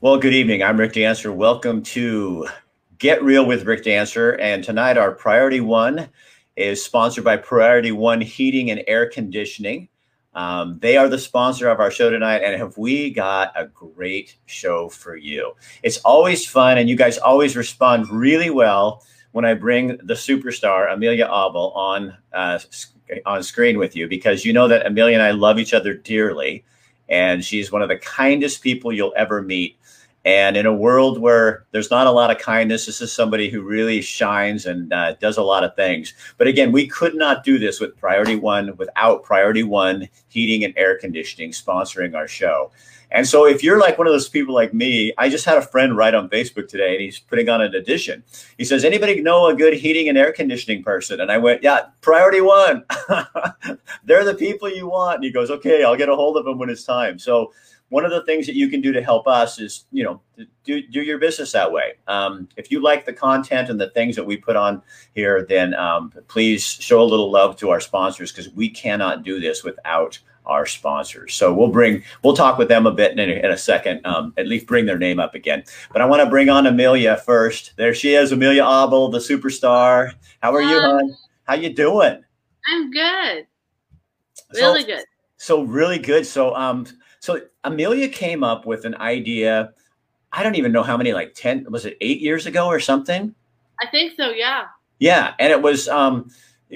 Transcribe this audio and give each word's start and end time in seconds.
Well, 0.00 0.16
good 0.16 0.32
evening. 0.32 0.62
I'm 0.62 0.78
Rick 0.78 0.92
Dancer. 0.92 1.32
Welcome 1.32 1.82
to 1.82 2.46
Get 2.98 3.20
Real 3.20 3.44
with 3.44 3.66
Rick 3.66 3.82
Dancer. 3.82 4.38
And 4.38 4.62
tonight, 4.62 4.96
our 4.96 5.10
priority 5.10 5.60
one 5.60 6.08
is 6.54 6.84
sponsored 6.84 7.24
by 7.24 7.36
Priority 7.36 7.90
One 7.90 8.20
Heating 8.20 8.70
and 8.70 8.84
Air 8.86 9.10
Conditioning. 9.10 9.88
Um, 10.34 10.78
they 10.78 10.96
are 10.96 11.08
the 11.08 11.18
sponsor 11.18 11.68
of 11.68 11.80
our 11.80 11.90
show 11.90 12.10
tonight, 12.10 12.42
and 12.44 12.56
have 12.60 12.78
we 12.78 13.10
got 13.10 13.52
a 13.60 13.66
great 13.66 14.36
show 14.46 14.88
for 14.88 15.16
you? 15.16 15.54
It's 15.82 15.98
always 16.02 16.46
fun, 16.46 16.78
and 16.78 16.88
you 16.88 16.94
guys 16.94 17.18
always 17.18 17.56
respond 17.56 18.08
really 18.08 18.50
well 18.50 19.02
when 19.32 19.44
I 19.44 19.54
bring 19.54 19.96
the 20.04 20.14
superstar 20.14 20.92
Amelia 20.92 21.24
Abel 21.24 21.72
on 21.74 22.16
uh, 22.32 22.60
on 23.26 23.42
screen 23.42 23.78
with 23.78 23.96
you 23.96 24.06
because 24.06 24.44
you 24.44 24.52
know 24.52 24.68
that 24.68 24.86
Amelia 24.86 25.14
and 25.14 25.24
I 25.24 25.32
love 25.32 25.58
each 25.58 25.74
other 25.74 25.92
dearly, 25.92 26.64
and 27.08 27.44
she's 27.44 27.72
one 27.72 27.82
of 27.82 27.88
the 27.88 27.98
kindest 27.98 28.62
people 28.62 28.92
you'll 28.92 29.14
ever 29.16 29.42
meet. 29.42 29.76
And 30.24 30.56
in 30.56 30.66
a 30.66 30.74
world 30.74 31.18
where 31.18 31.64
there's 31.70 31.90
not 31.90 32.06
a 32.06 32.10
lot 32.10 32.30
of 32.30 32.38
kindness, 32.38 32.84
this 32.84 33.00
is 33.00 33.12
somebody 33.12 33.48
who 33.48 33.62
really 33.62 34.02
shines 34.02 34.66
and 34.66 34.92
uh, 34.92 35.14
does 35.14 35.38
a 35.38 35.42
lot 35.42 35.64
of 35.64 35.74
things. 35.74 36.12
But 36.36 36.48
again, 36.48 36.72
we 36.72 36.86
could 36.86 37.14
not 37.14 37.44
do 37.44 37.58
this 37.58 37.80
with 37.80 37.96
Priority 37.96 38.36
One 38.36 38.76
without 38.76 39.22
Priority 39.22 39.62
One 39.62 40.08
Heating 40.28 40.64
and 40.64 40.74
Air 40.76 40.98
Conditioning 40.98 41.52
sponsoring 41.52 42.14
our 42.14 42.28
show. 42.28 42.72
And 43.10 43.26
so 43.26 43.46
if 43.46 43.62
you're 43.62 43.78
like 43.78 43.96
one 43.96 44.06
of 44.06 44.12
those 44.12 44.28
people 44.28 44.54
like 44.54 44.74
me, 44.74 45.12
I 45.16 45.28
just 45.28 45.44
had 45.44 45.56
a 45.56 45.62
friend 45.62 45.96
write 45.96 46.14
on 46.14 46.28
Facebook 46.28 46.68
today 46.68 46.92
and 46.92 47.00
he's 47.00 47.18
putting 47.18 47.48
on 47.48 47.60
an 47.60 47.74
addition. 47.74 48.22
He 48.58 48.64
says, 48.64 48.84
anybody 48.84 49.20
know 49.20 49.46
a 49.46 49.54
good 49.54 49.74
heating 49.74 50.08
and 50.08 50.18
air 50.18 50.32
conditioning 50.32 50.82
person? 50.82 51.20
And 51.20 51.32
I 51.32 51.38
went, 51.38 51.62
yeah, 51.62 51.86
priority 52.00 52.40
one. 52.40 52.84
They're 54.04 54.24
the 54.24 54.34
people 54.34 54.68
you 54.68 54.88
want. 54.88 55.16
And 55.16 55.24
he 55.24 55.30
goes, 55.30 55.50
okay, 55.50 55.84
I'll 55.84 55.96
get 55.96 56.08
a 56.08 56.16
hold 56.16 56.36
of 56.36 56.44
them 56.44 56.58
when 56.58 56.68
it's 56.68 56.84
time. 56.84 57.18
So 57.18 57.52
one 57.90 58.04
of 58.04 58.10
the 58.10 58.22
things 58.24 58.46
that 58.46 58.54
you 58.54 58.68
can 58.68 58.80
do 58.80 58.92
to 58.92 59.02
help 59.02 59.26
us 59.26 59.58
is, 59.58 59.84
you 59.92 60.04
know, 60.04 60.20
do, 60.64 60.82
do 60.88 61.00
your 61.02 61.18
business 61.18 61.52
that 61.52 61.70
way. 61.70 61.94
Um, 62.06 62.48
if 62.56 62.70
you 62.70 62.82
like 62.82 63.06
the 63.06 63.12
content 63.12 63.70
and 63.70 63.80
the 63.80 63.90
things 63.90 64.14
that 64.16 64.24
we 64.24 64.36
put 64.36 64.56
on 64.56 64.82
here, 65.14 65.46
then 65.48 65.74
um, 65.74 66.12
please 66.28 66.64
show 66.64 67.00
a 67.00 67.04
little 67.04 67.30
love 67.30 67.56
to 67.56 67.70
our 67.70 67.80
sponsors 67.80 68.30
because 68.30 68.52
we 68.52 68.68
cannot 68.68 69.22
do 69.22 69.40
this 69.40 69.64
without 69.64 70.18
our 70.44 70.66
sponsors. 70.66 71.34
So 71.34 71.52
we'll 71.52 71.68
bring, 71.68 72.02
we'll 72.22 72.36
talk 72.36 72.58
with 72.58 72.68
them 72.68 72.86
a 72.86 72.90
bit 72.90 73.12
in 73.12 73.18
a, 73.18 73.32
in 73.32 73.50
a 73.50 73.56
second, 73.56 74.04
um, 74.06 74.32
at 74.36 74.46
least 74.46 74.66
bring 74.66 74.86
their 74.86 74.98
name 74.98 75.20
up 75.20 75.34
again. 75.34 75.62
But 75.92 76.02
I 76.02 76.06
want 76.06 76.22
to 76.22 76.28
bring 76.28 76.48
on 76.48 76.66
Amelia 76.66 77.16
first. 77.18 77.72
There 77.76 77.94
she 77.94 78.14
is, 78.14 78.32
Amelia 78.32 78.62
Abel, 78.62 79.08
the 79.08 79.18
superstar. 79.18 80.12
How 80.40 80.54
are 80.54 80.62
you, 80.62 80.80
hon? 80.80 81.16
How 81.44 81.54
you 81.54 81.72
doing? 81.72 82.22
I'm 82.68 82.90
good. 82.90 83.46
Really 84.54 84.80
so, 84.82 84.86
good. 84.86 85.04
So 85.36 85.62
really 85.62 85.98
good. 85.98 86.26
So, 86.26 86.54
um, 86.54 86.86
so 87.20 87.40
Amelia 87.64 88.08
came 88.08 88.44
up 88.44 88.66
with 88.66 88.84
an 88.84 88.94
idea. 88.96 89.72
I 90.32 90.42
don't 90.42 90.56
even 90.56 90.72
know 90.72 90.82
how 90.82 90.96
many, 90.96 91.12
like 91.12 91.34
10, 91.34 91.66
was 91.70 91.84
it 91.84 91.96
eight 92.00 92.20
years 92.20 92.46
ago 92.46 92.66
or 92.66 92.80
something? 92.80 93.34
I 93.80 93.86
think 93.86 94.14
so. 94.16 94.30
Yeah. 94.30 94.66
Yeah. 94.98 95.34
And 95.38 95.50
it 95.50 95.62
was, 95.62 95.88
um, 95.88 96.30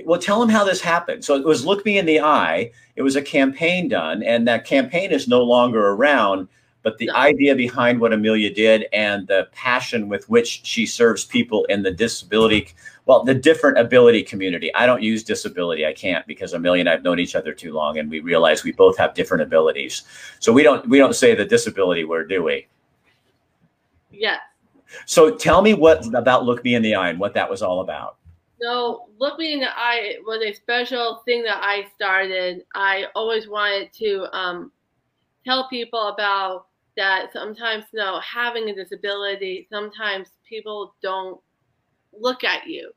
well, 0.04 0.20
tell 0.20 0.40
them 0.40 0.48
how 0.48 0.64
this 0.64 0.80
happened. 0.80 1.24
So 1.24 1.36
it 1.36 1.44
was 1.44 1.66
Look 1.66 1.84
Me 1.84 1.98
in 1.98 2.06
the 2.06 2.20
Eye. 2.20 2.72
It 2.96 3.02
was 3.02 3.16
a 3.16 3.22
campaign 3.22 3.88
done, 3.88 4.22
and 4.22 4.48
that 4.48 4.64
campaign 4.64 5.10
is 5.10 5.28
no 5.28 5.42
longer 5.42 5.88
around. 5.88 6.48
But 6.82 6.98
the 6.98 7.06
no. 7.06 7.14
idea 7.14 7.54
behind 7.54 8.00
what 8.00 8.12
Amelia 8.12 8.52
did 8.52 8.86
and 8.92 9.26
the 9.28 9.48
passion 9.52 10.08
with 10.08 10.28
which 10.28 10.62
she 10.64 10.84
serves 10.84 11.24
people 11.24 11.64
in 11.66 11.82
the 11.82 11.92
disability, 11.92 12.68
well, 13.06 13.24
the 13.24 13.34
different 13.34 13.78
ability 13.78 14.22
community. 14.22 14.72
I 14.74 14.86
don't 14.86 15.02
use 15.02 15.24
disability. 15.24 15.84
I 15.86 15.92
can't 15.92 16.26
because 16.26 16.52
Amelia 16.52 16.80
and 16.80 16.88
I've 16.88 17.02
known 17.02 17.18
each 17.18 17.34
other 17.34 17.52
too 17.52 17.72
long, 17.72 17.98
and 17.98 18.10
we 18.10 18.20
realize 18.20 18.62
we 18.62 18.72
both 18.72 18.96
have 18.98 19.14
different 19.14 19.42
abilities. 19.42 20.02
So 20.38 20.52
we 20.52 20.62
don't 20.62 20.88
we 20.88 20.98
don't 20.98 21.14
say 21.14 21.34
the 21.34 21.44
disability 21.44 22.04
word, 22.04 22.28
do 22.28 22.42
we? 22.42 22.66
Yeah. 24.10 24.36
So 25.06 25.34
tell 25.34 25.62
me 25.62 25.74
what 25.74 26.14
about 26.14 26.44
Look 26.44 26.62
Me 26.64 26.74
in 26.74 26.82
the 26.82 26.94
Eye 26.94 27.08
and 27.08 27.18
what 27.18 27.34
that 27.34 27.48
was 27.48 27.62
all 27.62 27.80
about. 27.80 28.16
So 28.60 29.08
look 29.18 29.40
me 29.40 29.54
in 29.54 29.60
the 29.60 29.76
eye 29.76 30.18
was 30.24 30.40
a 30.40 30.52
special 30.52 31.22
thing 31.24 31.42
that 31.42 31.58
I 31.62 31.86
started. 31.96 32.64
I 32.76 33.06
always 33.16 33.48
wanted 33.48 33.92
to 33.94 34.28
um, 34.36 34.70
tell 35.44 35.68
people 35.68 36.08
about 36.08 36.66
that 36.96 37.32
sometimes 37.32 37.84
you 37.92 37.98
know 37.98 38.20
having 38.20 38.68
a 38.68 38.74
disability, 38.74 39.66
sometimes 39.68 40.28
people 40.48 40.94
don't 41.02 41.40
look 42.12 42.44
at 42.44 42.66
you. 42.66 42.92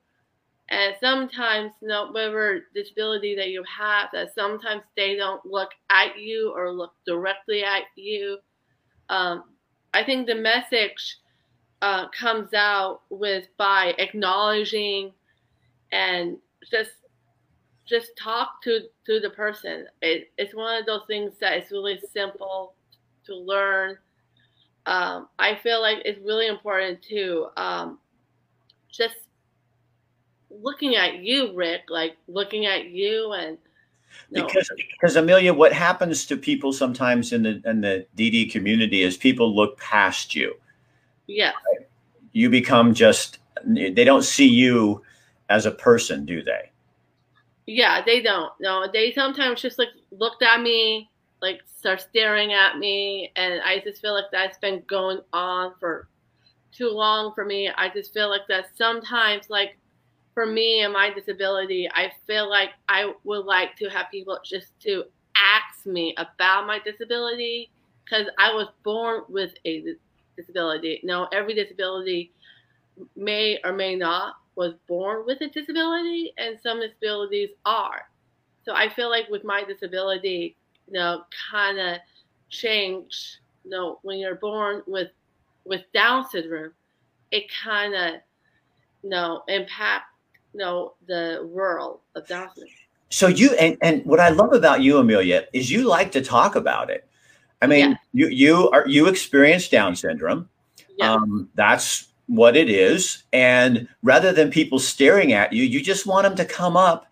And 0.69 0.95
sometimes 0.99 1.73
no, 1.81 2.07
whatever 2.11 2.61
disability 2.73 3.35
that 3.35 3.49
you 3.49 3.63
have, 3.63 4.09
that 4.13 4.33
sometimes 4.33 4.81
they 4.95 5.15
don't 5.15 5.45
look 5.45 5.69
at 5.91 6.17
you 6.17 6.51
or 6.55 6.71
look 6.71 6.93
directly 7.05 7.63
at 7.63 7.83
you. 7.95 8.39
Um, 9.09 9.43
I 9.93 10.03
think 10.03 10.25
the 10.25 10.35
message 10.35 11.17
uh, 11.81 12.07
comes 12.09 12.53
out 12.53 13.01
with 13.09 13.45
by 13.57 13.93
acknowledging 13.99 15.11
and 15.91 16.37
just 16.71 16.91
just 17.87 18.17
talk 18.17 18.61
to 18.63 18.79
to 19.05 19.19
the 19.19 19.29
person. 19.29 19.85
It, 20.01 20.31
it's 20.37 20.55
one 20.55 20.79
of 20.79 20.87
those 20.87 21.03
things 21.07 21.33
that 21.39 21.57
is 21.59 21.71
really 21.71 21.99
simple 22.11 22.73
to 23.25 23.35
learn. 23.35 23.97
Um, 24.87 25.29
I 25.37 25.55
feel 25.55 25.81
like 25.81 25.99
it's 26.05 26.19
really 26.23 26.47
important 26.47 27.01
to 27.03 27.47
um, 27.57 27.99
just 28.95 29.15
looking 30.49 30.95
at 30.95 31.19
you, 31.19 31.53
Rick, 31.53 31.83
like 31.89 32.17
looking 32.27 32.65
at 32.65 32.85
you 32.85 33.33
and 33.33 33.57
because 34.31 34.71
because 34.91 35.15
Amelia, 35.15 35.53
what 35.53 35.73
happens 35.73 36.25
to 36.27 36.37
people 36.37 36.71
sometimes 36.71 37.33
in 37.33 37.43
the 37.43 37.61
in 37.65 37.81
the 37.81 38.05
DD 38.17 38.51
community 38.51 39.01
is 39.01 39.17
people 39.17 39.53
look 39.55 39.77
past 39.77 40.33
you. 40.33 40.55
Yeah. 41.27 41.51
Right? 41.51 41.87
You 42.31 42.49
become 42.49 42.93
just 42.93 43.39
they 43.65 44.03
don't 44.03 44.23
see 44.23 44.47
you 44.47 45.01
as 45.49 45.65
a 45.65 45.71
person, 45.71 46.25
do 46.25 46.43
they? 46.43 46.71
Yeah, 47.65 48.01
they 48.05 48.21
don't. 48.21 48.51
No, 48.59 48.87
they 48.91 49.11
sometimes 49.13 49.61
just 49.61 49.79
like 49.79 49.89
looked 50.11 50.43
at 50.43 50.61
me, 50.61 51.09
like 51.41 51.61
start 51.79 52.01
staring 52.01 52.53
at 52.53 52.77
me, 52.77 53.31
and 53.35 53.61
I 53.61 53.79
just 53.79 54.01
feel 54.01 54.13
like 54.13 54.25
that's 54.31 54.57
been 54.59 54.83
going 54.87 55.19
on 55.33 55.73
for 55.79 56.07
too 56.75 56.89
long 56.89 57.33
for 57.33 57.45
me. 57.45 57.69
I 57.69 57.89
just 57.89 58.13
feel 58.13 58.29
like 58.29 58.47
that 58.49 58.65
sometimes, 58.77 59.49
like 59.49 59.77
for 60.33 60.45
me 60.45 60.81
and 60.81 60.93
my 60.93 61.11
disability, 61.13 61.89
I 61.93 62.11
feel 62.27 62.49
like 62.49 62.71
I 62.89 63.13
would 63.23 63.45
like 63.45 63.75
to 63.77 63.89
have 63.89 64.11
people 64.11 64.37
just 64.43 64.77
to 64.81 65.05
ask 65.37 65.85
me 65.85 66.15
about 66.17 66.67
my 66.67 66.79
disability 66.85 67.71
because 68.03 68.27
I 68.37 68.53
was 68.53 68.67
born 68.83 69.23
with 69.29 69.53
a 69.65 69.95
disability. 70.37 71.01
Now, 71.03 71.27
every 71.31 71.53
disability 71.53 72.31
may 73.15 73.59
or 73.63 73.73
may 73.73 73.95
not 73.95 74.35
was 74.55 74.73
born 74.87 75.25
with 75.25 75.41
a 75.41 75.47
disability 75.47 76.33
and 76.37 76.57
some 76.61 76.79
disabilities 76.79 77.49
are. 77.65 78.03
So 78.63 78.73
I 78.73 78.89
feel 78.89 79.09
like 79.09 79.29
with 79.29 79.43
my 79.43 79.63
disability, 79.63 80.55
you 80.87 80.93
know, 80.93 81.23
kind 81.51 81.77
of 81.79 81.97
change, 82.49 83.39
you 83.63 83.71
know, 83.71 83.99
when 84.01 84.17
you're 84.17 84.35
born 84.35 84.81
with 84.87 85.09
with 85.65 85.81
Down 85.93 86.27
syndrome, 86.29 86.71
it 87.31 87.45
kind 87.63 87.93
of, 87.93 88.21
you 89.03 89.09
know, 89.09 89.43
impact, 89.47 90.05
you 90.53 90.59
know, 90.59 90.93
the 91.07 91.47
world 91.51 91.99
of 92.15 92.27
Down 92.27 92.49
syndrome. 92.55 92.71
So 93.09 93.27
you 93.27 93.53
and 93.55 93.77
and 93.81 94.05
what 94.05 94.19
I 94.19 94.29
love 94.29 94.53
about 94.53 94.81
you, 94.81 94.97
Amelia, 94.97 95.45
is 95.53 95.71
you 95.71 95.83
like 95.83 96.11
to 96.13 96.21
talk 96.21 96.55
about 96.55 96.89
it. 96.89 97.07
I 97.61 97.67
mean, 97.67 97.91
yeah. 97.91 97.97
you 98.13 98.27
you 98.27 98.69
are 98.71 98.87
you 98.87 99.07
experience 99.07 99.69
Down 99.69 99.95
syndrome. 99.95 100.49
Yeah. 100.97 101.13
Um, 101.13 101.49
that's 101.55 102.07
what 102.27 102.55
it 102.55 102.69
is. 102.69 103.23
And 103.33 103.87
rather 104.01 104.31
than 104.31 104.49
people 104.49 104.79
staring 104.79 105.33
at 105.33 105.53
you, 105.53 105.63
you 105.63 105.81
just 105.81 106.07
want 106.07 106.23
them 106.23 106.35
to 106.37 106.45
come 106.45 106.75
up 106.75 107.05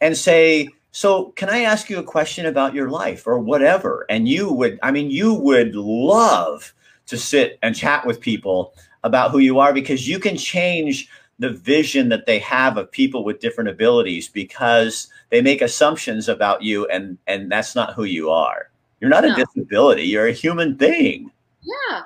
and 0.00 0.16
say, 0.16 0.68
so 0.92 1.26
can 1.32 1.48
I 1.50 1.60
ask 1.60 1.90
you 1.90 1.98
a 1.98 2.04
question 2.04 2.46
about 2.46 2.74
your 2.74 2.88
life 2.88 3.26
or 3.26 3.38
whatever? 3.38 4.06
And 4.08 4.28
you 4.28 4.52
would, 4.52 4.78
I 4.82 4.90
mean, 4.90 5.10
you 5.10 5.34
would 5.34 5.74
love 5.74 6.72
to 7.06 7.16
sit 7.16 7.58
and 7.62 7.76
chat 7.76 8.06
with 8.06 8.20
people 8.20 8.74
about 9.02 9.30
who 9.30 9.38
you 9.38 9.58
are 9.58 9.72
because 9.72 10.08
you 10.08 10.18
can 10.18 10.36
change 10.36 11.08
the 11.38 11.50
vision 11.50 12.08
that 12.08 12.26
they 12.26 12.38
have 12.38 12.76
of 12.76 12.90
people 12.90 13.24
with 13.24 13.40
different 13.40 13.68
abilities 13.68 14.28
because 14.28 15.08
they 15.30 15.42
make 15.42 15.60
assumptions 15.60 16.28
about 16.28 16.62
you 16.62 16.86
and 16.86 17.18
and 17.26 17.50
that's 17.50 17.74
not 17.74 17.94
who 17.94 18.04
you 18.04 18.30
are. 18.30 18.70
You're 19.00 19.10
not 19.10 19.24
no. 19.24 19.32
a 19.32 19.36
disability, 19.36 20.04
you're 20.04 20.28
a 20.28 20.32
human 20.32 20.74
being. 20.74 21.30
Yeah. 21.62 22.02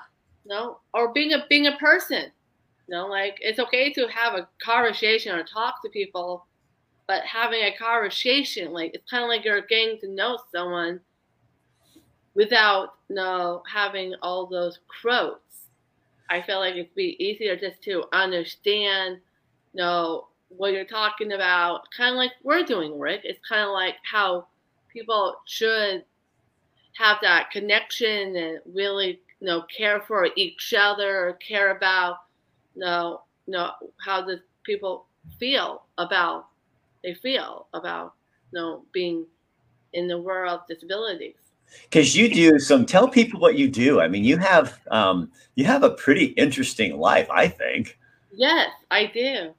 No, 0.46 0.81
or 0.94 1.12
being 1.12 1.34
a 1.34 1.44
being 1.49 1.67
a 1.67 1.76
person 1.76 2.32
you 2.88 2.96
know, 2.96 3.06
like 3.06 3.37
it's 3.40 3.58
okay 3.58 3.93
to 3.93 4.08
have 4.08 4.34
a 4.34 4.49
conversation 4.62 5.34
or 5.34 5.44
talk 5.44 5.82
to 5.82 5.90
people, 5.90 6.46
but 7.06 7.22
having 7.22 7.61
a 7.61 7.76
conversation, 7.76 8.72
like 8.72 8.93
it's 8.94 9.08
kind 9.11 9.22
of 9.22 9.28
like 9.28 9.44
you're 9.44 9.61
getting 9.61 9.99
to 10.00 10.08
know 10.08 10.38
someone 10.50 11.00
without 12.34 12.94
know 13.14 13.62
having 13.72 14.14
all 14.22 14.46
those 14.46 14.78
quotes. 15.00 15.66
I 16.31 16.43
feel 16.43 16.58
like 16.58 16.75
it'd 16.75 16.94
be 16.94 17.16
easier 17.25 17.56
just 17.56 17.82
to 17.84 18.05
understand, 18.12 19.19
you 19.72 19.81
know, 19.82 20.28
what 20.49 20.72
you're 20.72 20.84
talking 20.84 21.32
about. 21.32 21.82
Kind 21.96 22.10
of 22.10 22.16
like 22.16 22.32
we're 22.43 22.64
doing, 22.64 22.99
Rick. 22.99 23.22
It's 23.25 23.40
kind 23.49 23.62
of 23.62 23.70
like 23.70 23.94
how 24.10 24.46
people 24.93 25.37
should 25.46 26.05
have 26.96 27.19
that 27.22 27.50
connection 27.50 28.37
and 28.37 28.60
really 28.75 29.20
you 29.40 29.46
know, 29.46 29.62
care 29.62 30.00
for 30.00 30.28
each 30.37 30.75
other 30.76 31.38
care 31.46 31.76
about, 31.76 32.16
you 32.75 32.81
know, 32.81 33.22
you 33.46 33.52
know 33.52 33.70
how 34.05 34.20
the 34.20 34.40
people 34.64 35.06
feel 35.38 35.82
about 35.96 36.46
they 37.02 37.14
feel 37.14 37.66
about 37.72 38.12
you 38.52 38.58
know 38.58 38.82
being 38.93 39.26
in 39.94 40.06
the 40.06 40.20
world 40.20 40.60
of 40.60 40.66
disabilities 40.69 41.37
because 41.82 42.17
you 42.17 42.32
do 42.32 42.59
some 42.59 42.87
tell 42.87 43.09
people 43.09 43.41
what 43.41 43.56
you 43.56 43.69
do. 43.69 44.00
I 44.00 44.09
mean 44.09 44.25
you 44.25 44.37
have 44.38 44.79
um 44.91 45.31
you 45.55 45.65
have 45.65 45.82
a 45.82 45.91
pretty 45.91 46.26
interesting 46.26 46.99
life 46.99 47.29
i 47.31 47.49
think. 47.49 47.99
Yes 48.32 48.70
i 48.91 49.06
do. 49.06 49.55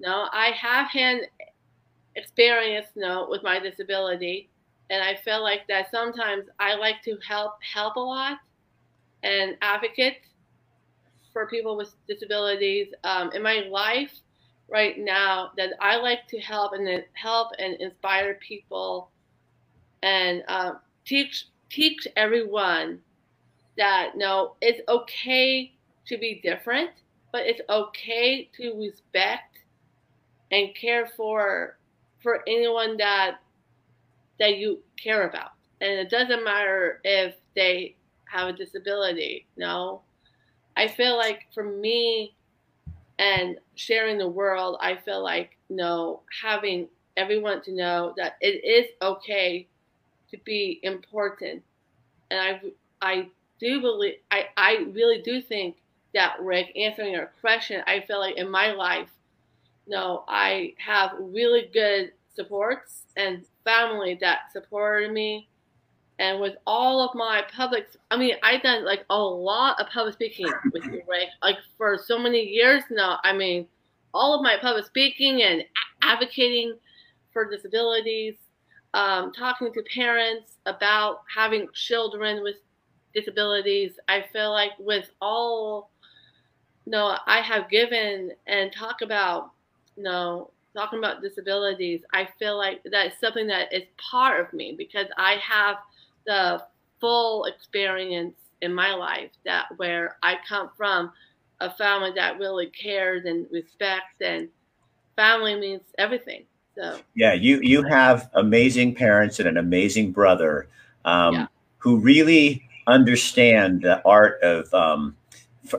No 0.00 0.28
i 0.32 0.50
have 0.50 0.88
had 0.88 1.22
experience 2.16 2.86
know, 2.96 3.26
with 3.30 3.42
my 3.42 3.58
disability 3.58 4.50
and 4.90 5.02
i 5.02 5.14
feel 5.14 5.40
like 5.42 5.66
that 5.68 5.88
sometimes 5.92 6.46
i 6.58 6.74
like 6.74 7.00
to 7.04 7.16
help 7.26 7.52
help 7.62 7.94
a 7.94 8.00
lot 8.00 8.38
and 9.22 9.56
advocate 9.62 10.16
for 11.32 11.46
people 11.46 11.76
with 11.76 11.94
disabilities 12.08 12.88
um, 13.04 13.30
in 13.32 13.42
my 13.42 13.60
life 13.70 14.12
right 14.68 14.98
now 14.98 15.50
that 15.56 15.70
I 15.80 15.96
like 15.96 16.26
to 16.28 16.38
help 16.38 16.72
and 16.72 17.04
help 17.14 17.48
and 17.58 17.74
inspire 17.80 18.34
people 18.34 19.10
and 20.02 20.42
uh, 20.48 20.72
teach 21.10 21.46
teach 21.68 22.06
everyone 22.16 23.00
that 23.76 24.12
no, 24.16 24.54
it's 24.60 24.80
okay 24.88 25.72
to 26.06 26.16
be 26.16 26.40
different, 26.42 26.90
but 27.32 27.42
it's 27.42 27.60
okay 27.68 28.48
to 28.56 28.74
respect 28.78 29.58
and 30.52 30.74
care 30.74 31.06
for 31.16 31.78
for 32.22 32.42
anyone 32.46 32.96
that 32.96 33.38
that 34.38 34.56
you 34.56 34.78
care 35.02 35.28
about. 35.28 35.50
And 35.80 35.92
it 35.92 36.10
doesn't 36.10 36.44
matter 36.44 37.00
if 37.04 37.34
they 37.56 37.96
have 38.26 38.48
a 38.48 38.52
disability. 38.52 39.46
No, 39.56 40.02
I 40.76 40.86
feel 40.86 41.16
like 41.16 41.46
for 41.52 41.64
me 41.64 42.36
and 43.18 43.56
sharing 43.74 44.16
the 44.16 44.28
world, 44.28 44.76
I 44.80 44.96
feel 44.96 45.22
like 45.22 45.56
you 45.68 45.76
know 45.76 46.22
having 46.40 46.88
everyone 47.16 47.62
to 47.62 47.72
know 47.72 48.14
that 48.16 48.36
it 48.40 48.64
is 48.64 48.86
okay 49.02 49.66
to 50.30 50.38
be 50.44 50.80
important, 50.82 51.62
and 52.30 52.40
I 52.40 52.60
I 53.02 53.28
do 53.58 53.80
believe 53.80 54.14
I 54.30 54.46
I 54.56 54.86
really 54.92 55.22
do 55.22 55.40
think 55.40 55.76
that 56.14 56.36
Rick 56.40 56.72
answering 56.76 57.12
your 57.12 57.30
question, 57.40 57.82
I 57.86 58.00
feel 58.00 58.18
like 58.18 58.36
in 58.36 58.50
my 58.50 58.72
life, 58.72 59.08
you 59.86 59.94
know, 59.94 60.24
I 60.26 60.74
have 60.78 61.12
really 61.20 61.70
good 61.72 62.12
supports 62.34 63.02
and 63.16 63.44
family 63.64 64.18
that 64.20 64.52
supported 64.52 65.12
me. 65.12 65.48
And 66.18 66.40
with 66.40 66.56
all 66.66 67.00
of 67.00 67.14
my 67.14 67.42
public 67.50 67.86
i 68.10 68.16
mean 68.16 68.34
i've 68.42 68.62
done 68.62 68.84
like 68.84 69.06
a 69.08 69.18
lot 69.18 69.80
of 69.80 69.86
public 69.88 70.12
speaking 70.12 70.52
with 70.70 70.84
you 70.84 71.00
right 71.08 71.28
like 71.42 71.56
for 71.78 71.96
so 71.96 72.18
many 72.18 72.42
years 72.42 72.82
now. 72.90 73.18
I 73.24 73.32
mean 73.32 73.66
all 74.12 74.34
of 74.34 74.42
my 74.42 74.56
public 74.60 74.84
speaking 74.84 75.42
and 75.42 75.64
advocating 76.02 76.76
for 77.32 77.50
disabilities 77.50 78.34
um, 78.94 79.32
talking 79.32 79.72
to 79.72 79.82
parents 79.94 80.56
about 80.66 81.22
having 81.34 81.68
children 81.74 82.42
with 82.42 82.56
disabilities 83.14 83.92
i 84.08 84.24
feel 84.32 84.50
like 84.52 84.72
with 84.78 85.10
all 85.20 85.90
you 86.86 86.92
know 86.92 87.16
i 87.26 87.40
have 87.40 87.68
given 87.68 88.30
and 88.46 88.72
talk 88.72 89.02
about 89.02 89.50
you 89.96 90.02
know 90.02 90.50
talking 90.76 90.98
about 91.00 91.20
disabilities 91.20 92.02
i 92.12 92.28
feel 92.38 92.56
like 92.56 92.80
that's 92.92 93.18
something 93.20 93.48
that 93.48 93.72
is 93.72 93.82
part 94.10 94.40
of 94.40 94.52
me 94.52 94.74
because 94.78 95.06
i 95.18 95.34
have 95.42 95.76
the 96.26 96.62
full 97.00 97.44
experience 97.46 98.34
in 98.62 98.74
my 98.74 98.94
life 98.94 99.30
that 99.44 99.66
where 99.76 100.16
I 100.22 100.36
come 100.46 100.70
from 100.76 101.12
a 101.60 101.70
family 101.74 102.12
that 102.14 102.38
really 102.38 102.66
cares 102.66 103.24
and 103.24 103.46
respects 103.50 104.20
and 104.20 104.48
family 105.16 105.56
means 105.58 105.82
everything. 105.98 106.44
So 106.80 106.98
yeah, 107.14 107.32
you 107.32 107.60
you 107.62 107.82
have 107.84 108.30
amazing 108.34 108.94
parents 108.94 109.38
and 109.38 109.48
an 109.48 109.56
amazing 109.56 110.12
brother 110.12 110.68
um, 111.04 111.34
yeah. 111.34 111.46
who 111.78 111.98
really 111.98 112.68
understand 112.86 113.82
the 113.82 114.02
art 114.04 114.40
of. 114.42 114.72
Um, 114.72 115.16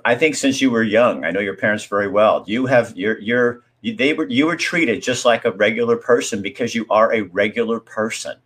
I 0.05 0.15
think 0.15 0.35
since 0.35 0.61
you 0.61 0.71
were 0.71 0.83
young, 0.83 1.25
I 1.25 1.31
know 1.31 1.39
your 1.39 1.57
parents 1.57 1.83
very 1.85 2.07
well. 2.07 2.43
You 2.47 2.65
have 2.67 2.95
your 2.95 3.19
your 3.19 3.63
you, 3.81 3.95
they 3.95 4.13
were 4.13 4.27
you 4.27 4.45
were 4.45 4.55
treated 4.55 5.01
just 5.01 5.25
like 5.25 5.43
a 5.43 5.51
regular 5.51 5.97
person 5.97 6.41
because 6.41 6.75
you 6.75 6.85
are 6.89 7.13
a 7.13 7.21
regular 7.21 7.79
person 7.79 8.37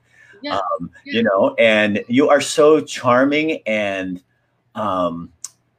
yeah. 0.45 0.57
Um, 0.57 0.91
yeah. 1.05 1.13
you 1.13 1.23
know, 1.23 1.55
and 1.57 2.03
you 2.07 2.29
are 2.29 2.41
so 2.41 2.81
charming 2.81 3.61
and 3.65 4.21
um, 4.75 5.31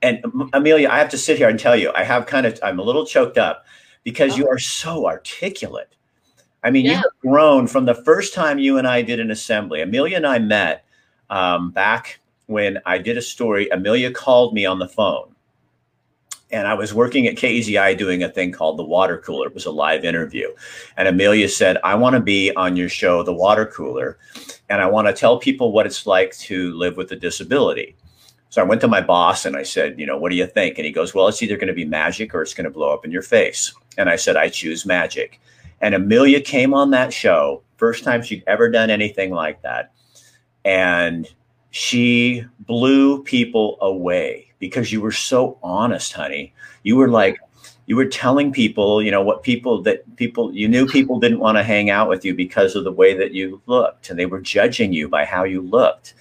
and 0.03 0.25
Amelia, 0.53 0.89
I 0.89 0.99
have 0.99 1.09
to 1.11 1.19
sit 1.19 1.39
here 1.39 1.49
and 1.49 1.59
tell 1.59 1.77
you, 1.77 1.93
I 1.95 2.03
have 2.05 2.27
kind 2.27 2.47
of 2.47 2.59
I'm 2.63 2.79
a 2.79 2.83
little 2.83 3.07
choked 3.07 3.39
up 3.39 3.65
because 4.03 4.35
oh. 4.35 4.37
you 4.37 4.49
are 4.49 4.59
so 4.59 5.07
articulate. 5.07 5.96
I 6.67 6.71
mean, 6.71 6.85
yeah. 6.85 6.91
you 6.91 6.97
have 6.97 7.21
grown 7.21 7.67
from 7.69 7.85
the 7.85 7.95
first 7.95 8.35
time 8.35 8.59
you 8.59 8.77
and 8.77 8.89
I 8.89 9.01
did 9.01 9.21
an 9.21 9.31
assembly. 9.31 9.83
Amelia 9.83 10.17
and 10.17 10.27
I 10.27 10.41
met 10.41 10.85
um, 11.31 11.71
back 11.71 12.19
when 12.47 12.81
I 12.85 12.99
did 12.99 13.17
a 13.17 13.23
story. 13.23 13.69
Amelia 13.69 14.11
called 14.11 14.53
me 14.53 14.67
on 14.67 14.81
the 14.81 14.89
phone 14.89 15.37
and 16.51 16.67
I 16.67 16.75
was 16.75 16.93
working 16.93 17.29
at 17.29 17.37
KEZI 17.37 17.97
doing 17.97 18.23
a 18.23 18.29
thing 18.29 18.51
called 18.51 18.79
the 18.79 18.85
water 18.85 19.19
cooler. 19.19 19.47
It 19.47 19.55
was 19.55 19.67
a 19.67 19.71
live 19.71 20.05
interview. 20.05 20.49
And 20.97 21.07
Amelia 21.07 21.49
said, 21.49 21.79
I 21.85 21.95
want 21.95 22.15
to 22.15 22.21
be 22.21 22.53
on 22.55 22.77
your 22.77 22.89
show, 22.89 23.23
The 23.23 23.33
Water 23.33 23.67
Cooler, 23.67 24.19
and 24.69 24.81
I 24.81 24.87
want 24.87 25.07
to 25.07 25.13
tell 25.13 25.39
people 25.39 25.71
what 25.71 25.87
it's 25.87 26.07
like 26.07 26.37
to 26.39 26.73
live 26.75 26.97
with 26.97 27.13
a 27.13 27.17
disability. 27.17 27.97
So 28.49 28.61
I 28.61 28.65
went 28.65 28.81
to 28.81 28.89
my 28.89 29.01
boss 29.01 29.45
and 29.45 29.57
I 29.57 29.63
said, 29.63 29.99
you 30.01 30.07
know, 30.07 30.17
what 30.17 30.31
do 30.31 30.37
you 30.37 30.47
think? 30.47 30.79
And 30.79 30.87
he 30.87 30.93
goes, 30.93 31.15
well, 31.15 31.29
it's 31.29 31.43
either 31.43 31.57
going 31.57 31.69
to 31.69 31.75
be 31.75 31.85
magic 31.85 32.35
or 32.35 32.43
it's 32.43 32.55
going 32.55 32.65
to 32.65 32.71
blow 32.71 32.93
up 32.93 33.05
in 33.05 33.13
your 33.13 33.23
face. 33.23 33.73
And 33.99 34.09
I 34.09 34.17
said, 34.17 34.37
I 34.37 34.49
choose 34.49 34.85
magic. 34.85 35.41
And 35.81 35.95
Amelia 35.95 36.41
came 36.41 36.75
on 36.75 36.91
that 36.91 37.13
show, 37.13 37.63
first 37.77 38.05
time 38.05 38.23
she'd 38.23 38.45
ever 38.47 38.71
done 38.71 38.91
anything 38.91 39.31
like 39.31 39.63
that. 39.63 39.93
And 40.65 41.29
she 41.71 42.45
blew 42.61 43.23
people 43.23 43.77
away 43.81 44.53
because 44.59 44.91
you 44.93 45.01
were 45.01 45.13
so 45.13 45.59
honest, 45.63 46.13
honey. 46.13 46.55
You 46.83 46.97
were 46.97 47.09
like, 47.09 47.39
you 47.87 47.97
were 47.97 48.07
telling 48.07 48.53
people, 48.53 49.03
you 49.03 49.11
know, 49.11 49.23
what 49.23 49.43
people 49.43 49.83
that 49.83 50.17
people 50.17 50.53
you 50.53 50.69
knew 50.69 50.87
people 50.87 51.21
didn't 51.21 51.39
want 51.39 51.57
to 51.57 51.63
hang 51.63 51.89
out 51.91 52.09
with 52.09 52.25
you 52.25 52.35
because 52.35 52.75
of 52.75 52.85
the 52.85 52.93
way 52.93 53.17
that 53.17 53.33
you 53.33 53.63
looked, 53.67 54.11
and 54.11 54.19
they 54.19 54.27
were 54.27 54.41
judging 54.41 54.93
you 54.93 55.09
by 55.09 55.25
how 55.25 55.45
you 55.45 55.61
looked. 55.61 56.15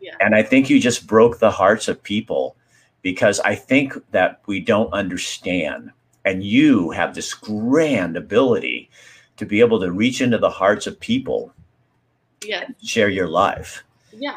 Yeah. 0.00 0.14
And 0.20 0.34
I 0.34 0.42
think 0.42 0.68
you 0.68 0.80
just 0.80 1.06
broke 1.06 1.38
the 1.38 1.50
hearts 1.50 1.88
of 1.88 2.02
people 2.02 2.56
because 3.02 3.40
I 3.40 3.54
think 3.54 3.94
that 4.10 4.42
we 4.46 4.60
don't 4.60 4.92
understand. 4.92 5.90
And 6.24 6.44
you 6.44 6.90
have 6.90 7.14
this 7.14 7.32
grand 7.32 8.16
ability 8.16 8.90
to 9.36 9.46
be 9.46 9.60
able 9.60 9.80
to 9.80 9.90
reach 9.90 10.20
into 10.20 10.38
the 10.38 10.50
hearts 10.50 10.86
of 10.86 11.00
people. 11.00 11.52
Yeah. 12.44 12.68
Share 12.82 13.08
your 13.08 13.28
life. 13.28 13.84
Yeah. 14.12 14.36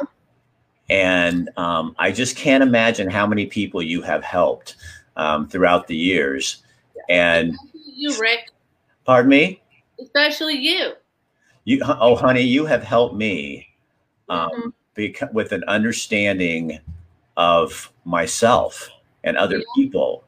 And 0.89 1.49
um, 1.57 1.95
I 1.99 2.11
just 2.11 2.35
can't 2.35 2.63
imagine 2.63 3.09
how 3.09 3.25
many 3.25 3.45
people 3.45 3.81
you 3.81 4.01
have 4.01 4.23
helped 4.23 4.75
um, 5.15 5.47
throughout 5.47 5.87
the 5.87 5.95
years. 5.95 6.63
And 7.09 7.55
you, 7.73 8.17
Rick. 8.19 8.49
Pardon 9.05 9.29
me. 9.29 9.61
Especially 9.99 10.55
you. 10.55 10.93
You, 11.65 11.81
oh, 11.85 12.15
honey, 12.15 12.41
you 12.41 12.65
have 12.65 12.83
helped 12.83 13.15
me 13.15 13.67
um, 14.29 14.49
mm-hmm. 14.49 14.69
beca- 14.97 15.33
with 15.33 15.51
an 15.51 15.63
understanding 15.67 16.79
of 17.37 17.91
myself 18.05 18.89
and 19.23 19.37
other 19.37 19.57
yeah. 19.57 19.63
people, 19.75 20.23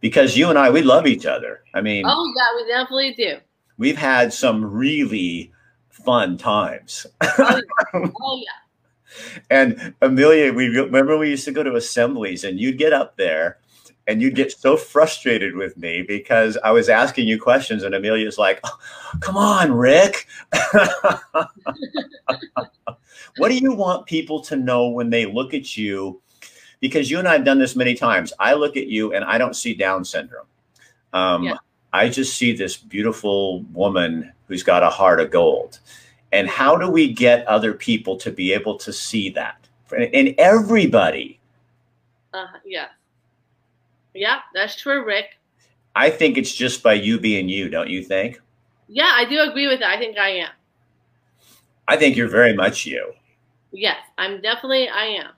because 0.00 0.36
you 0.36 0.48
and 0.50 0.58
I, 0.58 0.70
we 0.70 0.82
love 0.82 1.06
each 1.06 1.26
other. 1.26 1.62
I 1.74 1.80
mean, 1.80 2.04
oh 2.06 2.32
yeah, 2.36 2.56
we 2.56 2.68
definitely 2.68 3.14
do. 3.14 3.38
We've 3.76 3.98
had 3.98 4.32
some 4.32 4.64
really 4.64 5.52
fun 5.90 6.36
times. 6.36 7.06
Oh 7.20 7.34
yeah. 7.38 7.60
Oh, 7.94 8.42
yeah. 8.44 8.52
And 9.50 9.94
Amelia, 10.02 10.52
we 10.52 10.68
remember 10.68 11.16
we 11.16 11.30
used 11.30 11.46
to 11.46 11.52
go 11.52 11.62
to 11.62 11.76
assemblies 11.76 12.44
and 12.44 12.60
you'd 12.60 12.76
get 12.76 12.92
up 12.92 13.16
there 13.16 13.58
and 14.08 14.20
you'd 14.22 14.34
get 14.34 14.50
so 14.52 14.76
frustrated 14.76 15.54
with 15.54 15.76
me 15.76 16.02
because 16.02 16.56
I 16.64 16.70
was 16.72 16.88
asking 16.88 17.28
you 17.28 17.40
questions 17.40 17.82
and 17.82 17.94
Amelia's 17.94 18.38
like, 18.38 18.60
oh, 18.64 18.78
come 19.20 19.36
on, 19.36 19.72
Rick. 19.72 20.26
what 23.36 23.48
do 23.48 23.56
you 23.56 23.74
want 23.74 24.06
people 24.06 24.40
to 24.42 24.56
know 24.56 24.88
when 24.88 25.10
they 25.10 25.26
look 25.26 25.52
at 25.52 25.76
you? 25.76 26.20
Because 26.80 27.10
you 27.10 27.18
and 27.18 27.26
I 27.26 27.32
have 27.32 27.44
done 27.44 27.58
this 27.58 27.74
many 27.74 27.94
times. 27.94 28.32
I 28.38 28.54
look 28.54 28.76
at 28.76 28.86
you 28.86 29.14
and 29.14 29.24
I 29.24 29.38
don't 29.38 29.56
see 29.56 29.74
Down 29.74 30.04
syndrome. 30.04 30.46
Um, 31.12 31.44
yeah. 31.44 31.56
I 31.92 32.08
just 32.08 32.36
see 32.36 32.54
this 32.54 32.76
beautiful 32.76 33.62
woman 33.72 34.32
who's 34.46 34.62
got 34.62 34.82
a 34.82 34.90
heart 34.90 35.20
of 35.20 35.30
gold. 35.30 35.80
And 36.32 36.48
how 36.48 36.76
do 36.76 36.90
we 36.90 37.12
get 37.12 37.46
other 37.46 37.72
people 37.72 38.16
to 38.18 38.30
be 38.30 38.52
able 38.52 38.76
to 38.78 38.92
see 38.92 39.30
that? 39.30 39.66
And 39.90 40.34
everybody. 40.38 41.40
Uh, 42.34 42.46
yeah. 42.64 42.88
Yeah, 44.14 44.40
that's 44.52 44.76
true, 44.76 45.04
Rick. 45.04 45.38
I 45.96 46.10
think 46.10 46.36
it's 46.36 46.54
just 46.54 46.82
by 46.82 46.92
you 46.92 47.18
being 47.18 47.48
you, 47.48 47.68
don't 47.68 47.88
you 47.88 48.02
think? 48.02 48.40
Yeah, 48.88 49.12
I 49.14 49.24
do 49.24 49.40
agree 49.40 49.66
with 49.66 49.80
that. 49.80 49.90
I 49.90 49.98
think 49.98 50.18
I 50.18 50.28
am. 50.30 50.50
I 51.88 51.96
think 51.96 52.16
you're 52.16 52.28
very 52.28 52.54
much 52.54 52.84
you. 52.84 53.12
Yes, 53.72 53.96
I'm 54.18 54.40
definitely, 54.40 54.88
I 54.88 55.04
am. 55.04 55.30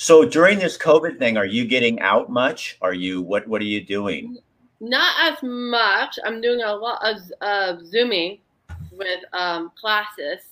So 0.00 0.24
during 0.24 0.60
this 0.60 0.78
COVID 0.78 1.18
thing, 1.18 1.36
are 1.36 1.44
you 1.44 1.66
getting 1.66 1.98
out 1.98 2.30
much? 2.30 2.78
Are 2.80 2.94
you 2.94 3.20
what 3.20 3.48
what 3.48 3.60
are 3.60 3.64
you 3.64 3.84
doing? 3.84 4.38
Not 4.78 5.12
as 5.32 5.42
much. 5.42 6.20
I'm 6.24 6.40
doing 6.40 6.62
a 6.62 6.72
lot 6.72 7.00
of 7.02 7.16
uh, 7.40 7.78
zooming 7.84 8.38
with 8.92 9.18
um, 9.32 9.72
classes. 9.74 10.44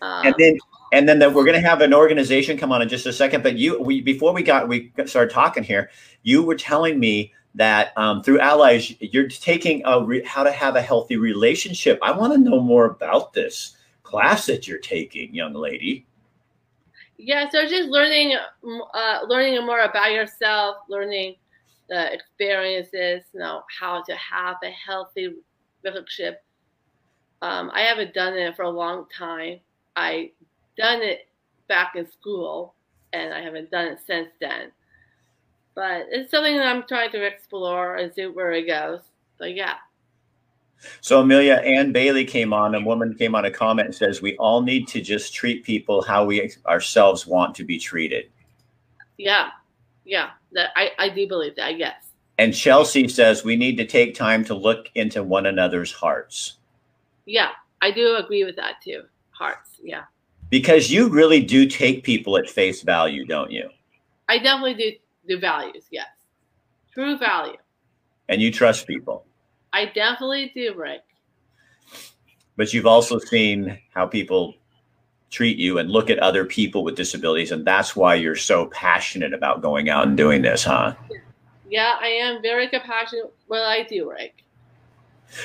Um, 0.00 0.28
and 0.28 0.34
then 0.38 0.58
and 0.94 1.06
then 1.06 1.18
the, 1.18 1.28
we're 1.28 1.44
going 1.44 1.60
to 1.60 1.68
have 1.68 1.82
an 1.82 1.92
organization 1.92 2.56
come 2.56 2.72
on 2.72 2.80
in 2.80 2.88
just 2.88 3.04
a 3.04 3.12
second. 3.12 3.42
But 3.42 3.58
you, 3.58 3.78
we 3.78 4.00
before 4.00 4.32
we 4.32 4.42
got 4.42 4.66
we 4.66 4.94
started 5.04 5.30
talking 5.30 5.62
here, 5.62 5.90
you 6.22 6.42
were 6.42 6.56
telling 6.56 6.98
me 6.98 7.34
that 7.54 7.92
um, 7.98 8.22
through 8.22 8.40
allies 8.40 8.94
you're 8.98 9.28
taking 9.28 9.82
a 9.84 10.02
re, 10.02 10.24
how 10.24 10.42
to 10.42 10.50
have 10.50 10.74
a 10.74 10.80
healthy 10.80 11.18
relationship. 11.18 11.98
I 12.00 12.12
want 12.12 12.32
to 12.32 12.38
know 12.38 12.60
more 12.60 12.86
about 12.86 13.34
this 13.34 13.76
class 14.04 14.46
that 14.46 14.66
you're 14.66 14.78
taking, 14.78 15.34
young 15.34 15.52
lady. 15.52 16.06
Yeah, 17.24 17.48
so 17.50 17.68
just 17.68 17.88
learning, 17.88 18.36
uh, 18.94 19.20
learning 19.28 19.64
more 19.64 19.78
about 19.82 20.10
yourself, 20.10 20.78
learning 20.88 21.36
the 21.88 22.12
experiences, 22.12 23.22
you 23.32 23.38
know, 23.38 23.62
how 23.78 24.02
to 24.02 24.16
have 24.16 24.56
a 24.64 24.70
healthy 24.70 25.36
relationship. 25.84 26.42
Um, 27.40 27.70
I 27.72 27.82
haven't 27.82 28.12
done 28.12 28.34
it 28.34 28.56
for 28.56 28.62
a 28.64 28.70
long 28.70 29.06
time. 29.16 29.60
I 29.94 30.32
done 30.76 31.00
it 31.00 31.28
back 31.68 31.94
in 31.94 32.10
school, 32.10 32.74
and 33.12 33.32
I 33.32 33.40
haven't 33.40 33.70
done 33.70 33.86
it 33.86 34.00
since 34.04 34.30
then. 34.40 34.72
But 35.76 36.06
it's 36.10 36.32
something 36.32 36.56
that 36.56 36.66
I'm 36.66 36.82
trying 36.88 37.12
to 37.12 37.24
explore 37.24 37.98
and 37.98 38.12
see 38.12 38.26
where 38.26 38.50
it 38.50 38.66
goes. 38.66 39.00
So 39.38 39.44
yeah. 39.44 39.74
So 41.00 41.20
Amelia 41.20 41.54
Ann 41.54 41.92
Bailey 41.92 42.24
came 42.24 42.52
on, 42.52 42.74
a 42.74 42.80
woman 42.80 43.14
came 43.14 43.34
on 43.34 43.44
a 43.44 43.50
comment 43.50 43.86
and 43.86 43.94
says, 43.94 44.22
we 44.22 44.36
all 44.36 44.62
need 44.62 44.88
to 44.88 45.00
just 45.00 45.34
treat 45.34 45.64
people 45.64 46.02
how 46.02 46.24
we 46.24 46.52
ourselves 46.66 47.26
want 47.26 47.54
to 47.56 47.64
be 47.64 47.78
treated. 47.78 48.30
Yeah. 49.16 49.50
Yeah. 50.04 50.30
That 50.52 50.70
I, 50.76 50.90
I 50.98 51.08
do 51.08 51.26
believe 51.26 51.56
that, 51.56 51.78
yes. 51.78 52.12
And 52.38 52.54
Chelsea 52.54 53.08
says 53.08 53.44
we 53.44 53.56
need 53.56 53.76
to 53.76 53.86
take 53.86 54.14
time 54.14 54.44
to 54.46 54.54
look 54.54 54.88
into 54.94 55.22
one 55.22 55.46
another's 55.46 55.92
hearts. 55.92 56.58
Yeah, 57.24 57.50
I 57.80 57.90
do 57.90 58.16
agree 58.16 58.44
with 58.44 58.56
that 58.56 58.80
too. 58.82 59.02
Hearts, 59.30 59.78
yeah. 59.82 60.04
Because 60.50 60.90
you 60.90 61.08
really 61.08 61.40
do 61.42 61.66
take 61.66 62.04
people 62.04 62.36
at 62.36 62.48
face 62.48 62.82
value, 62.82 63.24
don't 63.24 63.50
you? 63.50 63.70
I 64.28 64.38
definitely 64.38 64.74
do 64.74 64.92
do 65.28 65.38
values, 65.38 65.84
yes. 65.90 66.08
True 66.92 67.16
value. 67.16 67.56
And 68.28 68.42
you 68.42 68.50
trust 68.50 68.86
people. 68.86 69.24
I 69.72 69.86
definitely 69.86 70.52
do, 70.54 70.74
Rick. 70.74 71.02
But 72.56 72.72
you've 72.72 72.86
also 72.86 73.18
seen 73.18 73.78
how 73.94 74.06
people 74.06 74.54
treat 75.30 75.56
you 75.56 75.78
and 75.78 75.90
look 75.90 76.10
at 76.10 76.18
other 76.18 76.44
people 76.44 76.84
with 76.84 76.94
disabilities. 76.94 77.52
And 77.52 77.64
that's 77.64 77.96
why 77.96 78.14
you're 78.14 78.36
so 78.36 78.66
passionate 78.66 79.32
about 79.32 79.62
going 79.62 79.88
out 79.88 80.06
and 80.06 80.16
doing 80.16 80.42
this, 80.42 80.62
huh? 80.62 80.94
Yeah, 81.68 81.96
I 81.98 82.08
am 82.08 82.42
very 82.42 82.68
compassionate. 82.68 83.32
Well, 83.48 83.64
I 83.64 83.82
do, 83.82 84.10
Rick. 84.10 84.44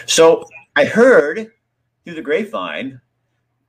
So 0.05 0.45
I 0.75 0.83
heard 0.83 1.51
through 2.03 2.15
the 2.15 2.21
grapevine 2.21 2.99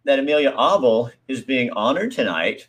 that 0.05 0.19
Amelia 0.19 0.51
Abel 0.51 1.13
is 1.29 1.43
being 1.43 1.71
honored 1.71 2.11
tonight 2.11 2.67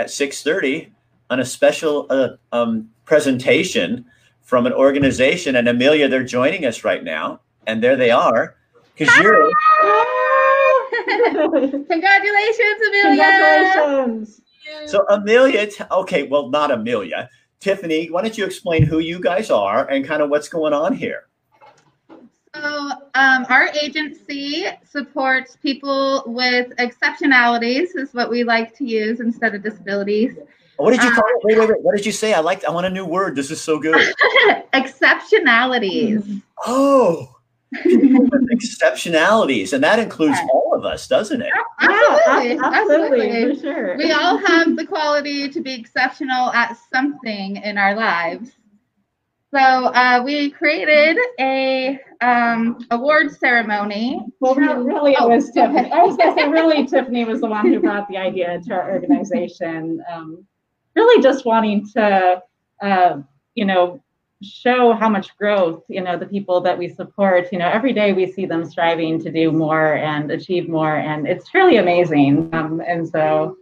at 0.00 0.08
6.30 0.08 0.90
on 1.30 1.40
a 1.40 1.44
special 1.44 2.06
uh, 2.10 2.30
um, 2.50 2.90
presentation 3.04 4.04
from 4.48 4.64
an 4.64 4.72
organization. 4.72 5.56
And 5.56 5.68
Amelia, 5.68 6.08
they're 6.08 6.24
joining 6.24 6.64
us 6.64 6.82
right 6.82 7.04
now. 7.04 7.42
And 7.66 7.82
there 7.82 7.96
they 7.96 8.10
are. 8.10 8.56
Because 8.96 9.14
you're. 9.18 9.34
Congratulations, 11.86 12.80
Amelia. 12.88 13.24
Congratulations. 13.24 14.40
So, 14.86 15.04
Amelia, 15.10 15.68
okay, 15.90 16.22
well, 16.22 16.48
not 16.48 16.70
Amelia. 16.70 17.28
Tiffany, 17.60 18.06
why 18.06 18.22
don't 18.22 18.38
you 18.38 18.46
explain 18.46 18.84
who 18.84 19.00
you 19.00 19.20
guys 19.20 19.50
are 19.50 19.86
and 19.88 20.02
kind 20.02 20.22
of 20.22 20.30
what's 20.30 20.48
going 20.48 20.72
on 20.72 20.94
here? 20.94 21.26
So, 22.54 22.62
um, 23.14 23.44
our 23.50 23.68
agency 23.78 24.64
supports 24.82 25.58
people 25.62 26.22
with 26.26 26.74
exceptionalities, 26.78 27.88
is 27.96 28.14
what 28.14 28.30
we 28.30 28.44
like 28.44 28.74
to 28.78 28.86
use 28.86 29.20
instead 29.20 29.54
of 29.54 29.62
disabilities. 29.62 30.38
What 30.78 30.92
did 30.92 31.02
you 31.02 31.10
call 31.10 31.24
it? 31.26 31.44
Wait, 31.44 31.58
wait, 31.58 31.68
wait. 31.68 31.82
What 31.82 31.96
did 31.96 32.06
you 32.06 32.12
say? 32.12 32.32
I 32.32 32.40
like. 32.40 32.64
I 32.64 32.70
want 32.70 32.86
a 32.86 32.90
new 32.90 33.04
word. 33.04 33.34
This 33.36 33.50
is 33.50 33.60
so 33.60 33.78
good. 33.78 33.94
Exceptionalities. 34.72 36.40
Oh, 36.64 37.34
exceptionalities, 37.84 39.74
and 39.74 39.84
that 39.84 39.98
includes 39.98 40.38
all 40.52 40.72
of 40.74 40.86
us, 40.86 41.06
doesn't 41.06 41.42
it? 41.42 41.52
Absolutely, 41.80 42.54
yeah, 42.54 42.60
absolutely, 42.64 43.30
absolutely. 43.30 43.54
For 43.56 43.60
sure. 43.60 43.96
We 43.98 44.12
all 44.12 44.38
have 44.38 44.74
the 44.74 44.86
quality 44.86 45.50
to 45.50 45.60
be 45.60 45.74
exceptional 45.74 46.50
at 46.52 46.78
something 46.92 47.56
in 47.56 47.76
our 47.76 47.94
lives. 47.94 48.52
So 49.54 49.58
uh, 49.58 50.22
we 50.24 50.50
created 50.50 51.18
a 51.40 52.00
um, 52.20 52.86
award 52.90 53.32
ceremony. 53.32 54.26
Well, 54.40 54.54
really, 54.54 55.12
it 55.12 55.28
was 55.28 55.50
oh, 55.50 55.52
Tiffany. 55.54 55.90
I 55.90 56.02
was 56.02 56.16
going 56.16 56.34
to 56.34 56.40
say, 56.40 56.48
really, 56.48 56.86
Tiffany 56.86 57.24
was 57.24 57.40
the 57.40 57.48
one 57.48 57.66
who 57.66 57.80
brought 57.80 58.08
the 58.08 58.16
idea 58.16 58.60
to 58.66 58.74
our 58.74 58.92
organization. 58.92 60.02
Um, 60.10 60.46
really 60.98 61.22
just 61.22 61.44
wanting 61.44 61.88
to, 61.90 62.42
uh, 62.82 63.16
you 63.54 63.64
know, 63.64 64.02
show 64.42 64.92
how 64.92 65.08
much 65.08 65.36
growth, 65.36 65.82
you 65.88 66.00
know, 66.00 66.16
the 66.18 66.26
people 66.26 66.60
that 66.60 66.76
we 66.78 66.88
support, 66.88 67.48
you 67.52 67.58
know, 67.58 67.68
every 67.68 67.92
day 67.92 68.12
we 68.12 68.30
see 68.30 68.46
them 68.46 68.64
striving 68.64 69.20
to 69.20 69.30
do 69.30 69.50
more 69.50 69.94
and 69.94 70.30
achieve 70.30 70.68
more. 70.68 70.96
And 70.96 71.26
it's 71.26 71.48
truly 71.48 71.76
amazing. 71.76 72.52
Um, 72.52 72.80
and 72.86 73.08
so 73.08 73.56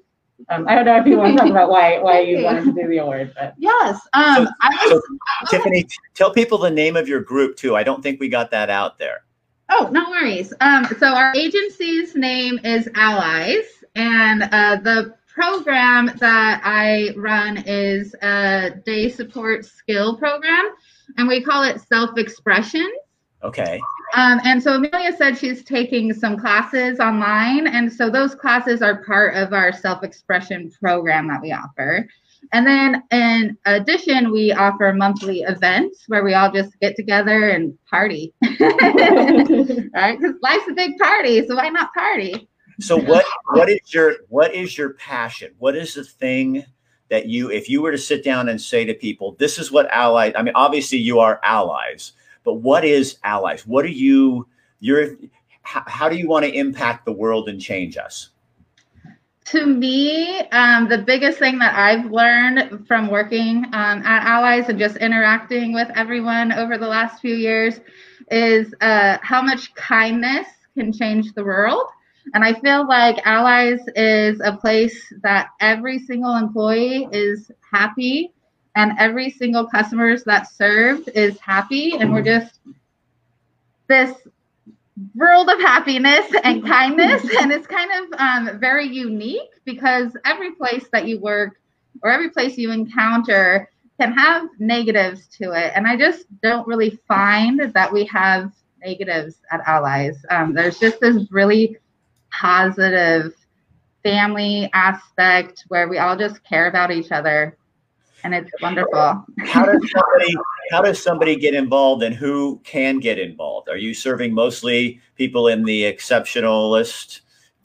um, 0.51 0.69
I 0.69 0.75
don't 0.75 0.85
know 0.85 0.99
if 0.99 1.07
you 1.07 1.17
want 1.17 1.37
to 1.37 1.43
talk 1.43 1.51
about 1.51 1.71
why 1.71 1.99
why 1.99 2.21
you 2.21 2.45
wanted 2.45 2.65
to 2.67 2.73
do 2.73 2.87
the 2.89 2.99
award, 2.99 3.33
but 3.35 3.55
yes. 3.59 3.99
Um, 4.13 4.47
so, 4.47 4.51
was, 4.91 5.03
so, 5.51 5.57
Tiffany, 5.57 5.87
tell 6.15 6.31
people 6.31 6.59
the 6.59 6.71
name 6.71 6.95
of 6.97 7.09
your 7.09 7.21
group 7.21 7.57
too. 7.57 7.75
I 7.75 7.83
don't 7.83 8.03
think 8.03 8.21
we 8.21 8.29
got 8.29 8.51
that 8.51 8.69
out 8.69 8.99
there. 8.99 9.23
Oh, 9.71 9.89
no 9.91 10.09
worries. 10.11 10.53
Um, 10.61 10.87
so 10.99 11.07
our 11.07 11.33
agency's 11.35 12.15
name 12.15 12.61
is 12.65 12.89
Allies, 12.95 13.65
and 13.95 14.43
uh, 14.43 14.77
the 14.83 15.15
program 15.37 16.11
that 16.19 16.63
I 16.65 17.11
run 17.15 17.63
is 17.67 18.15
a 18.23 18.71
day 18.87 19.11
support 19.11 19.67
skill 19.67 20.17
program, 20.17 20.71
and 21.19 21.29
we 21.29 21.43
call 21.43 21.63
it 21.63 21.81
self 21.83 22.17
expression. 22.17 22.91
Okay. 23.43 23.79
Um, 24.15 24.41
and 24.45 24.63
so 24.63 24.77
Amelia 24.77 25.15
said 25.15 25.37
she's 25.37 25.63
taking 25.63 26.15
some 26.15 26.39
classes 26.39 27.01
online, 27.01 27.67
and 27.67 27.93
so 27.93 28.09
those 28.09 28.35
classes 28.35 28.81
are 28.81 29.05
part 29.05 29.37
of 29.37 29.53
our 29.53 29.73
self 29.73 30.03
expression 30.03 30.71
program 30.81 31.29
that 31.29 31.43
we 31.43 31.53
offer. 31.53 32.09
And 32.53 32.67
then 32.67 33.03
in 33.11 33.59
addition, 33.67 34.33
we 34.33 34.53
offer 34.53 34.95
monthly 34.95 35.41
events 35.41 36.05
where 36.07 36.25
we 36.25 36.33
all 36.33 36.51
just 36.51 36.79
get 36.81 36.97
together 36.97 37.51
and 37.51 37.77
party. 37.91 38.33
right? 38.43 40.19
Because 40.19 40.37
life's 40.41 40.69
a 40.71 40.75
big 40.75 40.97
party, 40.97 41.47
so 41.47 41.57
why 41.57 41.69
not 41.69 41.93
party? 41.93 42.49
So 42.81 42.97
what 42.97 43.25
what 43.51 43.71
is 43.71 43.81
your 43.93 44.17
what 44.29 44.55
is 44.55 44.77
your 44.77 44.95
passion? 44.95 45.55
What 45.59 45.77
is 45.77 45.95
the 45.95 46.05
thing 46.05 46.65
that 47.09 47.27
you 47.27 47.51
if 47.51 47.69
you 47.69 47.81
were 47.81 47.93
to 47.93 47.99
sit 47.99 48.25
down 48.25 48.49
and 48.49 48.61
say 48.61 48.85
to 48.85 48.95
people, 48.95 49.37
this 49.39 49.59
is 49.59 49.73
what 49.73 49.91
allies 49.91 50.33
I 50.37 50.43
mean 50.43 50.55
obviously 50.55 50.99
you 50.99 51.19
are 51.21 51.41
allies, 51.43 52.13
but 52.45 52.55
what 52.55 52.85
is 52.85 53.19
allies? 53.25 53.67
What 53.67 53.85
are 53.85 53.89
you 53.89 54.47
you're 54.81 55.17
how, 55.63 55.83
how 55.87 56.09
do 56.09 56.17
you 56.17 56.29
want 56.29 56.45
to 56.45 56.53
impact 56.53 57.05
the 57.05 57.13
world 57.13 57.49
and 57.49 57.61
change 57.61 57.97
us? 57.97 58.31
To 59.47 59.65
me, 59.65 60.41
um, 60.51 60.89
the 60.89 60.99
biggest 60.99 61.39
thing 61.39 61.59
that 61.61 61.77
I've 61.77 62.11
learned 62.11 62.87
from 62.87 63.09
working 63.09 63.65
um, 63.67 64.03
at 64.05 64.25
Allies 64.25 64.69
and 64.69 64.77
just 64.77 64.97
interacting 64.97 65.73
with 65.73 65.89
everyone 65.95 66.51
over 66.53 66.77
the 66.77 66.87
last 66.89 67.21
few 67.21 67.37
years 67.37 67.81
is 68.33 68.75
uh, 68.81 69.19
how 69.23 69.41
much 69.41 69.73
kindness 69.77 70.49
can 70.77 70.93
change 70.93 71.33
the 71.35 71.45
world. 71.45 71.87
And 72.35 72.45
I 72.45 72.55
feel 72.55 72.87
like 72.87 73.25
Allies 73.27 73.81
is 73.95 74.41
a 74.41 74.57
place 74.57 75.01
that 75.23 75.51
every 75.61 75.99
single 75.99 76.37
employee 76.37 77.09
is 77.13 77.51
happy 77.73 78.33
and 78.75 78.93
every 78.99 79.31
single 79.31 79.67
customers 79.67 80.25
that 80.25 80.51
served 80.51 81.09
is 81.15 81.39
happy. 81.41 81.97
And 81.99 82.13
we're 82.13 82.23
just 82.23 82.61
this 83.89 84.13
world 85.15 85.49
of 85.49 85.61
happiness 85.61 86.27
and 86.45 86.65
kindness. 86.65 87.23
And 87.41 87.53
it's 87.53 87.67
kind 87.67 87.91
of 87.93 88.21
um, 88.21 88.59
very 88.59 88.87
unique 88.87 89.51
because 89.65 90.17
every 90.25 90.53
place 90.53 90.87
that 90.93 91.07
you 91.07 91.19
work 91.21 91.61
or 92.03 92.11
every 92.11 92.31
place 92.31 92.59
you 92.59 92.71
encounter 92.73 93.71
can 93.99 94.13
have 94.13 94.49
negatives 94.59 95.27
to 95.39 95.53
it. 95.53 95.73
And 95.75 95.87
I 95.87 95.97
just 95.97 96.27
don't 96.43 96.67
really 96.67 96.99
find 97.09 97.73
that 97.73 97.93
we 97.93 98.05
have 98.07 98.53
negatives 98.85 99.37
at 99.51 99.61
Allies. 99.67 100.25
Um, 100.31 100.53
there's 100.53 100.79
just 100.79 101.01
this 101.01 101.27
really 101.31 101.79
positive 102.31 103.33
family 104.03 104.71
aspect 104.73 105.65
where 105.69 105.89
we 105.89 105.99
all 105.99 106.17
just 106.17 106.43
care 106.45 106.69
about 106.69 106.91
each 106.91 107.11
other 107.11 107.57
and 108.27 108.35
it's 108.35 108.51
wonderful. 108.61 109.25
how 109.45 109.65
does 109.65 109.91
somebody 109.95 110.37
how 110.73 110.83
does 110.83 111.01
somebody 111.01 111.37
get 111.37 111.55
involved 111.55 112.03
and 112.03 112.15
who 112.15 112.61
can 112.65 112.99
get 112.99 113.21
involved? 113.21 113.69
Are 113.69 113.77
you 113.77 113.95
serving 113.95 114.35
mostly 114.35 115.01
people 115.15 115.47
in 115.47 115.63
the 115.63 115.85
exceptionalist 115.85 117.21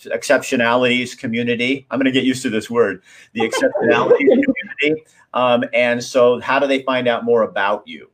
exceptionalities 0.05 1.17
community? 1.17 1.87
I'm 1.89 1.97
going 1.97 2.05
to 2.05 2.11
get 2.11 2.25
used 2.25 2.43
to 2.43 2.51
this 2.51 2.69
word, 2.69 3.01
the 3.33 3.41
exceptionalities 3.49 4.19
community. 4.19 5.03
Um, 5.33 5.63
and 5.73 6.03
so, 6.03 6.39
how 6.41 6.59
do 6.59 6.67
they 6.67 6.83
find 6.83 7.07
out 7.07 7.25
more 7.25 7.41
about 7.41 7.87
you? 7.87 8.10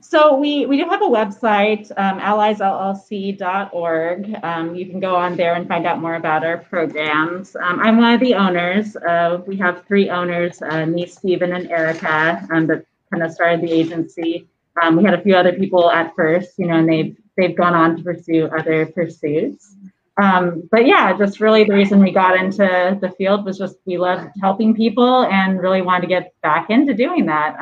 So 0.00 0.36
we, 0.36 0.66
we 0.66 0.78
do 0.78 0.88
have 0.88 1.02
a 1.02 1.06
website, 1.06 1.92
um, 1.98 2.18
alliesllc.org. 2.18 4.36
Um, 4.42 4.74
you 4.74 4.86
can 4.86 5.00
go 5.00 5.14
on 5.14 5.36
there 5.36 5.52
and 5.54 5.68
find 5.68 5.86
out 5.86 6.00
more 6.00 6.14
about 6.14 6.42
our 6.44 6.56
programs. 6.58 7.54
Um, 7.56 7.78
I'm 7.80 7.98
one 7.98 8.14
of 8.14 8.20
the 8.20 8.34
owners. 8.34 8.96
Uh, 8.96 9.42
we 9.46 9.58
have 9.58 9.84
three 9.86 10.08
owners, 10.08 10.62
uh, 10.62 10.86
me, 10.86 11.04
Stephen, 11.06 11.52
and 11.52 11.68
Ericka, 11.68 12.50
um, 12.50 12.66
that 12.68 12.86
kind 13.12 13.22
of 13.22 13.32
started 13.32 13.60
the 13.60 13.70
agency. 13.70 14.48
Um, 14.82 14.96
we 14.96 15.04
had 15.04 15.12
a 15.12 15.20
few 15.20 15.36
other 15.36 15.52
people 15.52 15.90
at 15.90 16.16
first, 16.16 16.58
you 16.58 16.68
know, 16.68 16.76
and 16.76 16.88
they've, 16.88 17.14
they've 17.36 17.54
gone 17.54 17.74
on 17.74 17.98
to 17.98 18.02
pursue 18.02 18.46
other 18.46 18.86
pursuits. 18.86 19.76
Um, 20.20 20.68
but 20.70 20.86
yeah, 20.86 21.16
just 21.16 21.40
really 21.40 21.64
the 21.64 21.72
reason 21.74 22.00
we 22.00 22.12
got 22.12 22.36
into 22.36 22.98
the 23.00 23.10
field 23.18 23.44
was 23.44 23.58
just 23.58 23.76
we 23.86 23.98
loved 23.98 24.30
helping 24.40 24.74
people 24.74 25.24
and 25.24 25.60
really 25.60 25.82
wanted 25.82 26.02
to 26.02 26.08
get 26.08 26.34
back 26.42 26.70
into 26.70 26.94
doing 26.94 27.26
that. 27.26 27.56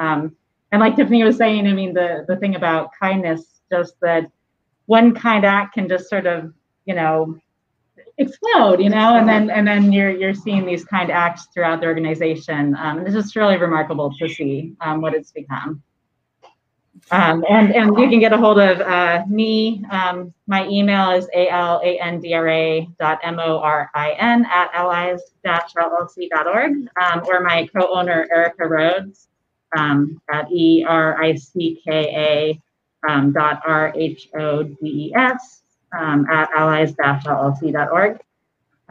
And 0.73 0.81
like 0.81 0.97
Tiffany 0.97 1.25
was 1.25 1.37
saying, 1.37 1.67
I 1.67 1.73
mean, 1.73 1.93
the 1.95 2.25
the 2.29 2.37
thing 2.37 2.55
about 2.55 2.91
kindness, 3.01 3.61
just 3.71 3.95
that 4.03 4.31
one 4.87 5.15
kind 5.15 5.45
act 5.45 5.75
can 5.75 5.89
just 5.89 6.09
sort 6.09 6.27
of, 6.27 6.53
you 6.85 6.95
know, 6.95 7.39
explode, 8.19 8.81
you 8.81 8.91
know, 8.91 9.17
and 9.17 9.29
then 9.29 9.51
and 9.51 9.67
then 9.67 9.93
you're 9.93 10.11
you're 10.11 10.35
seeing 10.35 10.65
these 10.67 10.85
kind 10.85 11.11
acts 11.11 11.47
throughout 11.53 11.81
the 11.81 11.87
organization. 11.87 12.77
Um, 12.77 13.01
it's 13.01 13.15
just 13.15 13.35
really 13.37 13.57
remarkable 13.57 14.15
to 14.17 14.29
see 14.29 14.75
um, 14.81 15.01
what 15.01 15.15
it's 15.15 15.33
become. 15.33 15.83
Um, 17.11 17.45
and 17.49 17.75
and 17.75 17.99
you 17.99 18.09
can 18.09 18.21
get 18.21 18.33
a 18.33 18.37
hold 18.37 18.61
of 18.61 18.81
uh, 18.81 19.25
me. 19.29 19.85
Um, 19.91 20.33
my 20.47 20.69
email 20.69 21.11
is 21.11 21.27
alandra 21.35 22.87
dot 22.99 23.19
m-o-r-i-n 23.25 24.45
at 24.45 24.71
allies-llc.org 24.75 26.73
um, 27.03 27.23
or 27.27 27.41
my 27.41 27.67
co-owner 27.75 28.29
Ericka 28.35 28.69
Rhodes 28.69 29.30
um, 29.77 30.21
at 30.33 30.51
E 30.53 30.85
R 30.87 31.23
I 31.23 31.35
C 31.35 31.81
K 31.85 32.61
A 33.07 33.11
um, 33.11 33.33
dot 33.33 33.63
R 33.67 33.93
H 33.97 34.29
O 34.39 34.63
D 34.63 34.77
E 34.83 35.15
S 35.15 35.63
um, 35.99 36.27
at 36.31 36.51
allies-llc.org. 36.57 38.21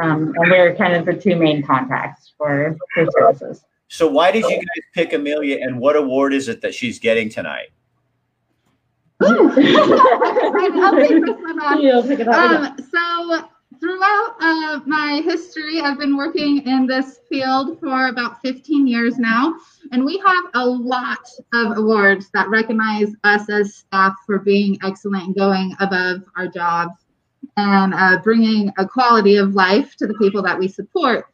Um, 0.02 0.34
and 0.38 0.52
we're 0.52 0.76
kind 0.76 0.94
of 0.94 1.06
the 1.06 1.14
two 1.14 1.36
main 1.36 1.62
contacts 1.62 2.32
for, 2.38 2.78
for 2.94 3.06
services. 3.12 3.66
So, 3.90 4.08
why 4.08 4.32
did 4.32 4.44
you 4.44 4.56
guys 4.56 4.84
pick 4.94 5.14
Amelia, 5.14 5.60
and 5.62 5.80
what 5.80 5.96
award 5.96 6.34
is 6.34 6.48
it 6.48 6.62
that 6.62 6.74
she's 6.74 7.00
getting 7.00 7.28
tonight? 7.28 7.70
I'll 9.22 9.50
take 9.50 11.26
this 11.26 11.36
one 11.36 11.60
on. 11.60 11.82
You'll 11.82 12.04
pick 12.04 12.20
it 12.20 12.28
up. 12.28 12.36
Um, 12.36 12.78
so 12.92 13.50
throughout 13.80 14.36
uh, 14.40 14.80
my 14.86 15.22
history, 15.24 15.80
I've 15.82 15.98
been 15.98 16.18
working 16.18 16.66
in 16.68 16.86
this 16.86 17.20
field 17.30 17.80
for 17.80 18.08
about 18.08 18.42
15 18.42 18.88
years 18.88 19.18
now, 19.18 19.56
and 19.92 20.06
we 20.06 20.18
have 20.26 20.46
a 20.56 20.66
lot 20.66 21.26
of 21.54 21.78
awards 21.78 22.30
that 22.34 22.50
recognize 22.50 23.10
us 23.24 23.50
as 23.50 23.76
staff 23.76 24.14
for 24.26 24.40
being 24.40 24.78
excellent 24.84 25.28
and 25.28 25.36
going 25.36 25.76
above 25.80 26.22
our 26.36 26.48
jobs 26.48 27.06
and 27.58 27.94
uh, 27.94 28.18
bringing 28.24 28.72
a 28.78 28.88
quality 28.88 29.38
of 29.38 29.56
life 29.56 29.96
to 29.98 30.08
the 30.08 30.14
people 30.16 30.42
that 30.42 30.58
we 30.58 30.68
support. 30.68 31.26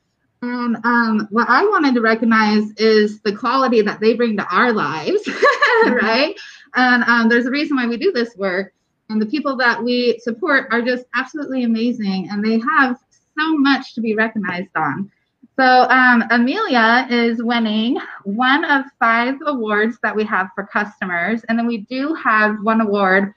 And 0.41 0.77
um, 0.83 1.27
what 1.31 1.49
I 1.49 1.63
wanted 1.63 1.95
to 1.95 2.01
recognize 2.01 2.69
is 2.77 3.21
the 3.21 3.35
quality 3.35 3.81
that 3.81 3.99
they 3.99 4.13
bring 4.13 4.37
to 4.37 4.45
our 4.51 4.71
lives, 4.71 5.27
right? 5.85 6.35
And 6.75 7.03
um, 7.05 7.29
there's 7.29 7.47
a 7.47 7.51
reason 7.51 7.77
why 7.77 7.87
we 7.87 7.97
do 7.97 8.11
this 8.11 8.35
work. 8.35 8.73
And 9.09 9.21
the 9.21 9.25
people 9.25 9.55
that 9.57 9.83
we 9.83 10.19
support 10.19 10.67
are 10.71 10.81
just 10.81 11.05
absolutely 11.15 11.63
amazing, 11.63 12.29
and 12.31 12.43
they 12.43 12.59
have 12.59 12.97
so 13.37 13.57
much 13.57 13.93
to 13.95 14.01
be 14.01 14.15
recognized 14.15 14.75
on. 14.75 15.11
So 15.57 15.87
um, 15.89 16.23
Amelia 16.31 17.07
is 17.09 17.41
winning 17.41 17.97
one 18.23 18.65
of 18.65 18.85
five 18.99 19.35
awards 19.45 19.97
that 20.03 20.15
we 20.15 20.25
have 20.25 20.49
for 20.53 20.65
customers, 20.65 21.43
and 21.47 21.57
then 21.57 21.67
we 21.67 21.79
do 21.89 22.13
have 22.15 22.57
one 22.61 22.81
award 22.81 23.33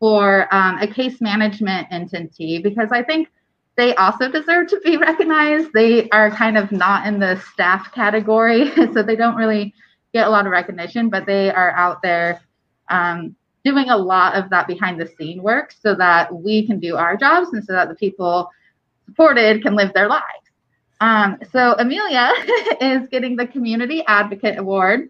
for 0.00 0.52
um, 0.54 0.78
a 0.78 0.86
case 0.86 1.20
management 1.20 1.88
entity 1.90 2.58
because 2.58 2.90
I 2.92 3.02
think 3.02 3.28
they 3.76 3.94
also 3.96 4.30
deserve 4.30 4.68
to 4.68 4.80
be 4.84 4.96
recognized. 4.98 5.72
They 5.72 6.08
are 6.10 6.30
kind 6.30 6.56
of 6.56 6.72
not 6.72 7.06
in 7.06 7.18
the 7.18 7.40
staff 7.52 7.92
category, 7.92 8.70
so 8.92 9.02
they 9.02 9.16
don't 9.16 9.36
really 9.36 9.74
get 10.14 10.26
a 10.26 10.30
lot 10.30 10.46
of 10.46 10.52
recognition, 10.52 11.10
but 11.10 11.26
they 11.26 11.50
are 11.50 11.70
out 11.72 12.00
there 12.02 12.40
um, 12.88 13.36
doing 13.68 13.90
a 13.90 13.96
lot 13.96 14.34
of 14.34 14.48
that 14.48 14.66
behind 14.66 14.98
the 14.98 15.06
scene 15.18 15.42
work 15.42 15.74
so 15.78 15.94
that 15.94 16.34
we 16.34 16.66
can 16.66 16.78
do 16.80 16.96
our 16.96 17.16
jobs 17.16 17.50
and 17.52 17.62
so 17.62 17.72
that 17.74 17.88
the 17.88 17.94
people 17.94 18.50
supported 19.04 19.62
can 19.62 19.74
live 19.74 19.92
their 19.92 20.08
lives. 20.08 20.24
Um, 21.00 21.38
so 21.52 21.74
Amelia 21.78 22.32
is 22.80 23.08
getting 23.08 23.36
the 23.36 23.46
Community 23.46 24.02
Advocate 24.06 24.58
Award, 24.58 25.08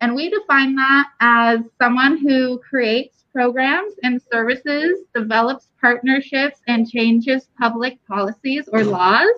and 0.00 0.14
we 0.14 0.28
define 0.28 0.74
that 0.74 1.06
as 1.20 1.60
someone 1.80 2.18
who 2.18 2.58
creates 2.58 3.24
programs 3.32 3.94
and 4.02 4.20
services, 4.32 4.98
develops 5.14 5.68
partnerships, 5.80 6.60
and 6.66 6.90
changes 6.90 7.48
public 7.58 8.04
policies 8.06 8.68
or 8.72 8.82
laws. 8.82 9.36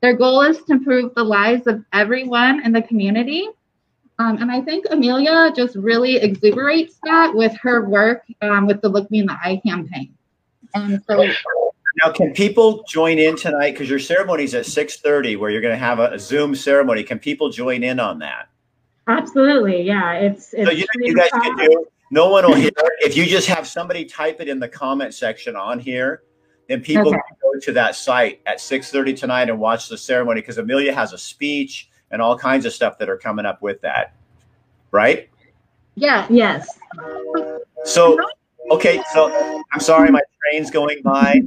Their 0.00 0.16
goal 0.16 0.40
is 0.42 0.62
to 0.64 0.72
improve 0.72 1.14
the 1.14 1.24
lives 1.24 1.66
of 1.66 1.84
everyone 1.92 2.64
in 2.64 2.72
the 2.72 2.82
community 2.82 3.48
um, 4.18 4.38
and 4.40 4.50
I 4.50 4.60
think 4.62 4.86
Amelia 4.90 5.52
just 5.54 5.76
really 5.76 6.16
exuberates 6.16 6.98
that 7.04 7.34
with 7.34 7.56
her 7.62 7.88
work 7.88 8.22
um, 8.40 8.66
with 8.66 8.80
the 8.80 8.88
Look 8.88 9.10
Me 9.10 9.20
in 9.20 9.26
the 9.26 9.34
Eye 9.34 9.60
campaign. 9.64 10.14
And 10.74 11.02
so 11.06 11.24
now, 12.04 12.12
can 12.12 12.32
people 12.32 12.84
join 12.88 13.18
in 13.18 13.36
tonight? 13.36 13.72
Because 13.72 13.88
your 13.88 13.98
ceremony 13.98 14.44
is 14.44 14.54
at 14.54 14.66
six 14.66 14.98
thirty, 14.98 15.36
where 15.36 15.50
you're 15.50 15.62
going 15.62 15.72
to 15.72 15.78
have 15.78 15.98
a, 15.98 16.12
a, 16.12 16.18
Zoom 16.18 16.54
ceremony. 16.54 17.02
Can 17.02 17.18
people 17.18 17.48
join 17.48 17.82
in 17.82 17.98
on 17.98 18.18
that? 18.18 18.48
Absolutely, 19.06 19.82
yeah. 19.82 20.14
It's, 20.14 20.52
it's 20.52 20.68
so 20.68 20.72
you, 20.72 20.84
you 20.96 21.14
guys 21.14 21.30
can 21.30 21.56
do. 21.56 21.86
No 22.10 22.28
one 22.28 22.46
will 22.46 22.54
hear. 22.54 22.70
If 23.00 23.16
you 23.16 23.24
just 23.24 23.48
have 23.48 23.66
somebody 23.66 24.04
type 24.04 24.40
it 24.40 24.48
in 24.48 24.58
the 24.60 24.68
comment 24.68 25.14
section 25.14 25.56
on 25.56 25.78
here, 25.78 26.22
then 26.68 26.82
people 26.82 27.08
okay. 27.08 27.18
can 27.28 27.36
go 27.42 27.58
to 27.60 27.72
that 27.72 27.96
site 27.96 28.40
at 28.44 28.60
six 28.60 28.90
thirty 28.90 29.14
tonight 29.14 29.48
and 29.48 29.58
watch 29.58 29.88
the 29.88 29.96
ceremony. 29.96 30.42
Because 30.42 30.58
Amelia 30.58 30.94
has 30.94 31.14
a 31.14 31.18
speech 31.18 31.88
and 32.10 32.22
all 32.22 32.38
kinds 32.38 32.66
of 32.66 32.72
stuff 32.72 32.98
that 32.98 33.08
are 33.08 33.16
coming 33.16 33.46
up 33.46 33.62
with 33.62 33.80
that. 33.82 34.14
Right? 34.90 35.28
Yeah. 35.94 36.26
Yes. 36.30 36.78
So, 37.84 38.18
okay. 38.70 39.02
So 39.12 39.62
I'm 39.72 39.80
sorry, 39.80 40.10
my 40.10 40.22
train's 40.42 40.70
going 40.70 41.02
by. 41.02 41.42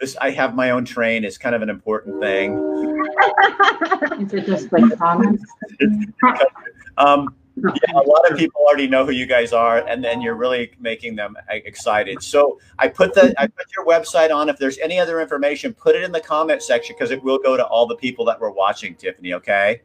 This 0.00 0.16
I 0.20 0.30
have 0.30 0.54
my 0.54 0.70
own 0.70 0.84
train. 0.84 1.24
It's 1.24 1.36
kind 1.36 1.54
of 1.54 1.62
an 1.62 1.68
important 1.68 2.20
thing. 2.20 2.54
Is 4.20 4.32
it 4.32 4.46
just 4.46 4.72
like 4.72 4.96
comments? 4.98 5.44
um, 6.96 7.34
yeah, 7.56 7.92
a 7.94 8.06
lot 8.08 8.30
of 8.30 8.38
people 8.38 8.62
already 8.66 8.86
know 8.86 9.04
who 9.04 9.12
you 9.12 9.26
guys 9.26 9.52
are, 9.52 9.86
and 9.86 10.02
then 10.02 10.20
you're 10.20 10.34
really 10.34 10.72
making 10.80 11.16
them 11.16 11.36
excited. 11.50 12.22
So 12.22 12.58
I 12.78 12.88
put 12.88 13.14
the 13.14 13.34
I 13.38 13.46
put 13.46 13.66
your 13.76 13.84
website 13.84 14.34
on. 14.34 14.48
If 14.48 14.58
there's 14.58 14.78
any 14.78 14.98
other 14.98 15.20
information, 15.20 15.74
put 15.74 15.94
it 15.94 16.02
in 16.02 16.12
the 16.12 16.20
comment 16.20 16.62
section 16.62 16.96
because 16.98 17.10
it 17.10 17.22
will 17.22 17.38
go 17.38 17.56
to 17.56 17.66
all 17.66 17.86
the 17.86 17.96
people 17.96 18.24
that 18.26 18.40
were 18.40 18.50
watching. 18.50 18.94
Tiffany, 18.94 19.34
okay? 19.34 19.82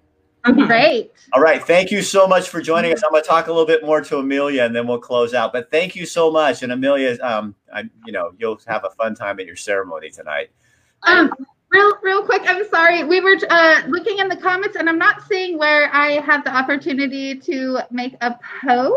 Great. 0.53 1.11
All 1.33 1.41
right. 1.41 1.61
Thank 1.61 1.91
you 1.91 2.01
so 2.01 2.27
much 2.27 2.49
for 2.49 2.61
joining 2.61 2.93
us. 2.93 3.01
I'm 3.03 3.11
going 3.11 3.23
to 3.23 3.27
talk 3.27 3.47
a 3.47 3.51
little 3.51 3.65
bit 3.65 3.83
more 3.83 3.99
to 4.01 4.17
Amelia 4.17 4.63
and 4.63 4.75
then 4.75 4.85
we'll 4.85 4.99
close 4.99 5.33
out. 5.33 5.51
But 5.51 5.71
thank 5.71 5.95
you 5.95 6.05
so 6.05 6.31
much. 6.31 6.61
And 6.61 6.71
Amelia, 6.71 7.17
um, 7.21 7.55
I, 7.73 7.83
you 8.05 8.13
know, 8.13 8.31
you'll 8.37 8.59
have 8.67 8.85
a 8.85 8.91
fun 8.91 9.15
time 9.15 9.39
at 9.39 9.47
your 9.47 9.55
ceremony 9.55 10.11
tonight. 10.11 10.51
Um, 11.03 11.31
real, 11.71 11.93
real 12.03 12.23
quick. 12.23 12.43
I'm 12.45 12.67
sorry. 12.69 13.03
We 13.03 13.21
were 13.21 13.37
uh, 13.49 13.81
looking 13.87 14.19
in 14.19 14.29
the 14.29 14.37
comments 14.37 14.75
and 14.75 14.87
I'm 14.87 14.99
not 14.99 15.23
seeing 15.27 15.57
where 15.57 15.93
I 15.93 16.21
have 16.21 16.43
the 16.43 16.55
opportunity 16.55 17.35
to 17.39 17.79
make 17.89 18.15
a 18.21 18.37
post. 18.61 18.95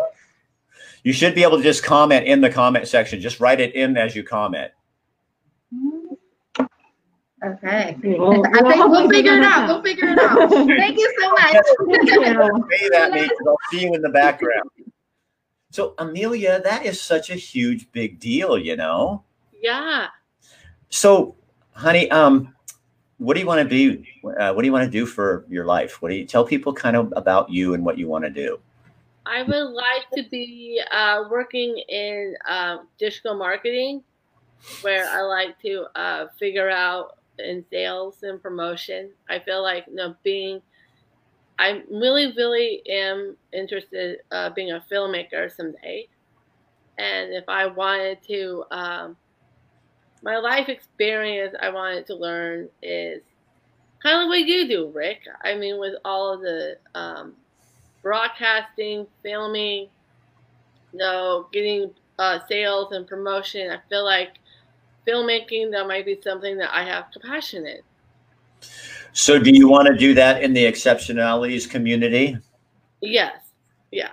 You 1.02 1.14
should 1.14 1.34
be 1.34 1.42
able 1.42 1.56
to 1.56 1.62
just 1.62 1.82
comment 1.82 2.26
in 2.26 2.42
the 2.42 2.50
comment 2.50 2.86
section. 2.88 3.20
Just 3.20 3.40
write 3.40 3.60
it 3.60 3.74
in 3.74 3.96
as 3.96 4.14
you 4.14 4.22
comment. 4.22 4.70
Okay. 7.44 7.96
We'll, 8.02 8.18
we'll, 8.18 8.46
I 8.46 8.72
think 8.72 8.88
we'll 8.88 9.08
figure 9.08 9.36
it 9.36 9.44
out. 9.44 9.68
We'll 9.68 9.82
figure 9.82 10.08
it 10.08 10.18
out. 10.18 10.50
Thank 10.50 10.98
you 10.98 11.14
so 11.20 11.30
much. 11.30 11.52
Say 11.52 12.88
that, 12.90 13.10
Nate, 13.12 13.30
I'll 13.46 13.56
see 13.70 13.82
you 13.82 13.94
in 13.94 14.02
the 14.02 14.08
background. 14.08 14.70
So, 15.70 15.94
Amelia, 15.98 16.60
that 16.64 16.84
is 16.84 17.00
such 17.00 17.30
a 17.30 17.34
huge, 17.34 17.90
big 17.92 18.18
deal, 18.18 18.58
you 18.58 18.74
know? 18.74 19.22
Yeah. 19.60 20.08
So, 20.88 21.36
honey, 21.72 22.10
um, 22.10 22.54
what 23.18 23.34
do 23.34 23.40
you 23.40 23.46
want 23.46 23.60
to 23.60 23.68
be? 23.68 24.08
Uh, 24.24 24.52
what 24.52 24.62
do 24.62 24.66
you 24.66 24.72
want 24.72 24.84
to 24.84 24.90
do 24.90 25.06
for 25.06 25.44
your 25.48 25.64
life? 25.64 26.00
What 26.00 26.08
do 26.08 26.16
you 26.16 26.24
tell 26.24 26.44
people 26.44 26.72
kind 26.72 26.96
of 26.96 27.12
about 27.16 27.50
you 27.50 27.74
and 27.74 27.84
what 27.84 27.98
you 27.98 28.08
want 28.08 28.24
to 28.24 28.30
do? 28.30 28.58
I 29.26 29.42
would 29.42 29.70
like 29.70 30.08
to 30.14 30.24
be 30.30 30.80
uh, 30.90 31.24
working 31.30 31.76
in 31.88 32.34
uh, 32.48 32.78
digital 32.98 33.36
marketing, 33.36 34.02
where 34.80 35.06
I 35.06 35.20
like 35.20 35.60
to 35.62 35.86
uh, 35.94 36.26
figure 36.38 36.70
out 36.70 37.17
in 37.38 37.64
sales 37.70 38.22
and 38.22 38.42
promotion. 38.42 39.10
I 39.28 39.38
feel 39.40 39.62
like 39.62 39.86
you 39.88 39.94
know 39.94 40.14
being 40.22 40.62
I 41.58 41.82
really, 41.90 42.32
really 42.36 42.82
am 42.88 43.36
interested 43.52 44.18
uh, 44.30 44.50
being 44.50 44.70
a 44.72 44.84
filmmaker 44.90 45.50
someday. 45.54 46.08
And 46.98 47.32
if 47.34 47.44
I 47.48 47.66
wanted 47.66 48.22
to, 48.28 48.64
um, 48.70 49.16
my 50.22 50.38
life 50.38 50.68
experience 50.68 51.54
I 51.60 51.70
wanted 51.70 52.06
to 52.06 52.14
learn 52.14 52.68
is 52.82 53.22
kind 54.02 54.22
of 54.22 54.28
what 54.28 54.40
you 54.40 54.68
do, 54.68 54.90
Rick. 54.94 55.22
I 55.44 55.54
mean, 55.56 55.78
with 55.80 55.94
all 56.04 56.32
of 56.34 56.40
the 56.40 56.78
um, 56.94 57.34
broadcasting, 58.02 59.06
filming, 59.22 59.88
you 60.92 60.98
know, 60.98 61.48
getting 61.52 61.90
uh, 62.18 62.38
sales 62.48 62.92
and 62.92 63.06
promotion. 63.06 63.70
I 63.70 63.78
feel 63.88 64.04
like 64.04 64.38
filmmaking 65.08 65.70
that 65.72 65.86
might 65.86 66.04
be 66.04 66.20
something 66.22 66.58
that 66.58 66.70
I 66.74 66.84
have 66.84 67.06
compassion 67.12 67.66
in. 67.66 67.80
So, 69.12 69.38
do 69.38 69.50
you 69.50 69.68
want 69.68 69.88
to 69.88 69.96
do 69.96 70.14
that 70.14 70.42
in 70.42 70.52
the 70.52 70.64
exceptionalities 70.64 71.68
community? 71.68 72.36
Yes. 73.00 73.42
Yeah. 73.90 74.10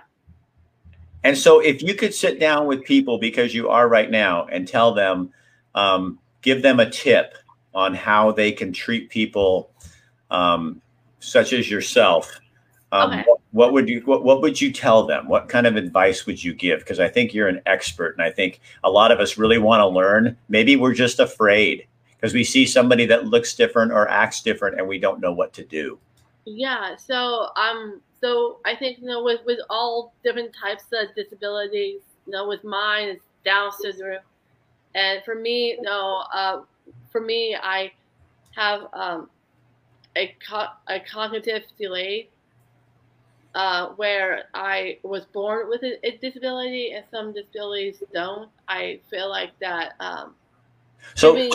And 1.22 1.36
so, 1.36 1.60
if 1.60 1.82
you 1.82 1.94
could 1.94 2.14
sit 2.14 2.40
down 2.40 2.66
with 2.66 2.84
people 2.84 3.18
because 3.18 3.54
you 3.54 3.68
are 3.68 3.88
right 3.88 4.10
now 4.10 4.46
and 4.46 4.66
tell 4.66 4.94
them, 4.94 5.32
um, 5.74 6.18
give 6.42 6.62
them 6.62 6.80
a 6.80 6.88
tip 6.88 7.34
on 7.74 7.94
how 7.94 8.32
they 8.32 8.50
can 8.50 8.72
treat 8.72 9.10
people, 9.10 9.70
um, 10.30 10.80
such 11.20 11.52
as 11.52 11.70
yourself. 11.70 12.40
Um, 12.90 13.12
Okay. 13.12 13.24
What, 13.56 13.72
would 13.72 13.88
you 13.88 14.02
what, 14.04 14.22
what 14.22 14.42
would 14.42 14.60
you 14.60 14.70
tell 14.70 15.06
them? 15.06 15.28
What 15.28 15.48
kind 15.48 15.66
of 15.66 15.76
advice 15.76 16.26
would 16.26 16.44
you 16.44 16.52
give? 16.52 16.80
Because 16.80 17.00
I 17.00 17.08
think 17.08 17.32
you're 17.32 17.48
an 17.48 17.62
expert, 17.64 18.12
and 18.12 18.22
I 18.22 18.30
think 18.30 18.60
a 18.84 18.90
lot 18.90 19.10
of 19.10 19.18
us 19.18 19.38
really 19.38 19.56
want 19.56 19.80
to 19.80 19.88
learn. 19.88 20.36
Maybe 20.50 20.76
we're 20.76 20.92
just 20.92 21.18
afraid 21.20 21.86
because 22.10 22.34
we 22.34 22.44
see 22.44 22.66
somebody 22.66 23.06
that 23.06 23.28
looks 23.28 23.54
different 23.54 23.92
or 23.92 24.08
acts 24.08 24.42
different, 24.42 24.78
and 24.78 24.86
we 24.86 24.98
don't 24.98 25.20
know 25.20 25.32
what 25.32 25.54
to 25.54 25.64
do. 25.64 25.98
Yeah, 26.44 26.96
so 26.96 27.48
um, 27.56 28.02
so 28.20 28.58
I 28.66 28.76
think 28.76 28.98
you 28.98 29.06
know 29.06 29.24
with 29.24 29.40
with 29.46 29.60
all 29.70 30.12
different 30.22 30.54
types 30.54 30.84
of 30.92 31.14
disabilities, 31.14 32.02
you 32.26 32.32
know, 32.32 32.46
with 32.46 32.62
mine 32.62 33.08
it's 33.08 33.24
Down 33.42 33.72
syndrome, 33.72 34.20
and 34.94 35.24
for 35.24 35.34
me, 35.34 35.76
you 35.78 35.82
know, 35.82 36.24
uh, 36.34 36.60
for 37.10 37.22
me, 37.22 37.56
I 37.56 37.90
have 38.54 38.82
um, 38.92 39.30
a 40.14 40.36
co- 40.46 40.76
a 40.88 41.00
cognitive 41.00 41.62
delay, 41.78 42.28
uh, 43.56 43.88
where 43.96 44.44
I 44.52 44.98
was 45.02 45.24
born 45.24 45.70
with 45.70 45.82
a, 45.82 46.06
a 46.06 46.18
disability, 46.18 46.92
and 46.92 47.04
some 47.10 47.32
disabilities 47.32 48.02
don't. 48.12 48.50
I 48.68 49.00
feel 49.10 49.30
like 49.30 49.58
that 49.60 49.94
um, 49.98 50.34
So, 51.14 51.34
giving, 51.34 51.50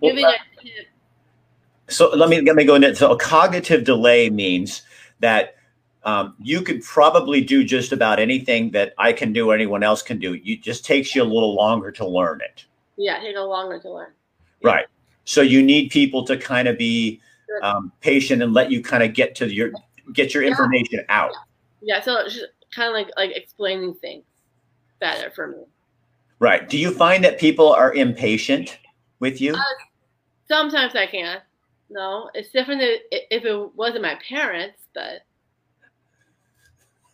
well, 0.00 0.14
giving 0.14 0.26
a 0.26 0.34
So 1.88 2.10
let 2.10 2.28
me 2.28 2.42
let 2.42 2.54
me 2.54 2.64
go 2.64 2.74
into 2.74 2.94
so 2.94 3.12
a 3.12 3.18
cognitive 3.18 3.84
delay 3.84 4.28
means 4.28 4.82
that 5.20 5.56
um, 6.04 6.34
you 6.38 6.60
could 6.60 6.82
probably 6.82 7.40
do 7.40 7.64
just 7.64 7.92
about 7.92 8.20
anything 8.20 8.70
that 8.72 8.92
I 8.98 9.14
can 9.14 9.32
do 9.32 9.50
or 9.50 9.54
anyone 9.54 9.82
else 9.82 10.02
can 10.02 10.18
do. 10.18 10.38
It 10.44 10.62
just 10.62 10.84
takes 10.84 11.14
you 11.14 11.22
a 11.22 11.24
little 11.24 11.54
longer 11.54 11.90
to 11.92 12.06
learn 12.06 12.42
it, 12.42 12.66
yeah, 12.98 13.20
take 13.20 13.36
a 13.36 13.40
longer 13.40 13.80
to 13.80 13.90
learn. 13.90 14.12
right? 14.62 14.86
So 15.24 15.40
you 15.40 15.62
need 15.62 15.90
people 15.90 16.24
to 16.26 16.36
kind 16.36 16.68
of 16.68 16.76
be 16.76 17.22
um, 17.62 17.90
patient 18.02 18.42
and 18.42 18.52
let 18.52 18.70
you 18.70 18.82
kind 18.82 19.02
of 19.02 19.14
get 19.14 19.34
to 19.36 19.50
your 19.50 19.70
get 20.12 20.34
your 20.34 20.42
Yeah. 20.42 20.50
information 20.50 21.04
out. 21.08 21.32
Yeah, 21.80 22.00
so 22.00 22.16
it's 22.18 22.34
just 22.34 22.46
kind 22.74 22.88
of 22.88 22.94
like 22.94 23.10
like 23.16 23.36
explaining 23.36 23.94
things 23.94 24.24
better 25.00 25.30
for 25.30 25.48
me. 25.48 25.64
Right? 26.38 26.68
Do 26.68 26.78
you 26.78 26.90
find 26.90 27.22
that 27.24 27.38
people 27.38 27.72
are 27.72 27.94
impatient 27.94 28.78
with 29.20 29.40
you? 29.40 29.56
Sometimes 30.48 30.94
I 30.94 31.06
can. 31.06 31.40
No, 31.90 32.30
it's 32.34 32.50
different 32.50 32.80
if 32.82 33.44
it 33.44 33.74
wasn't 33.74 34.02
my 34.02 34.18
parents, 34.28 34.82
but 34.94 35.22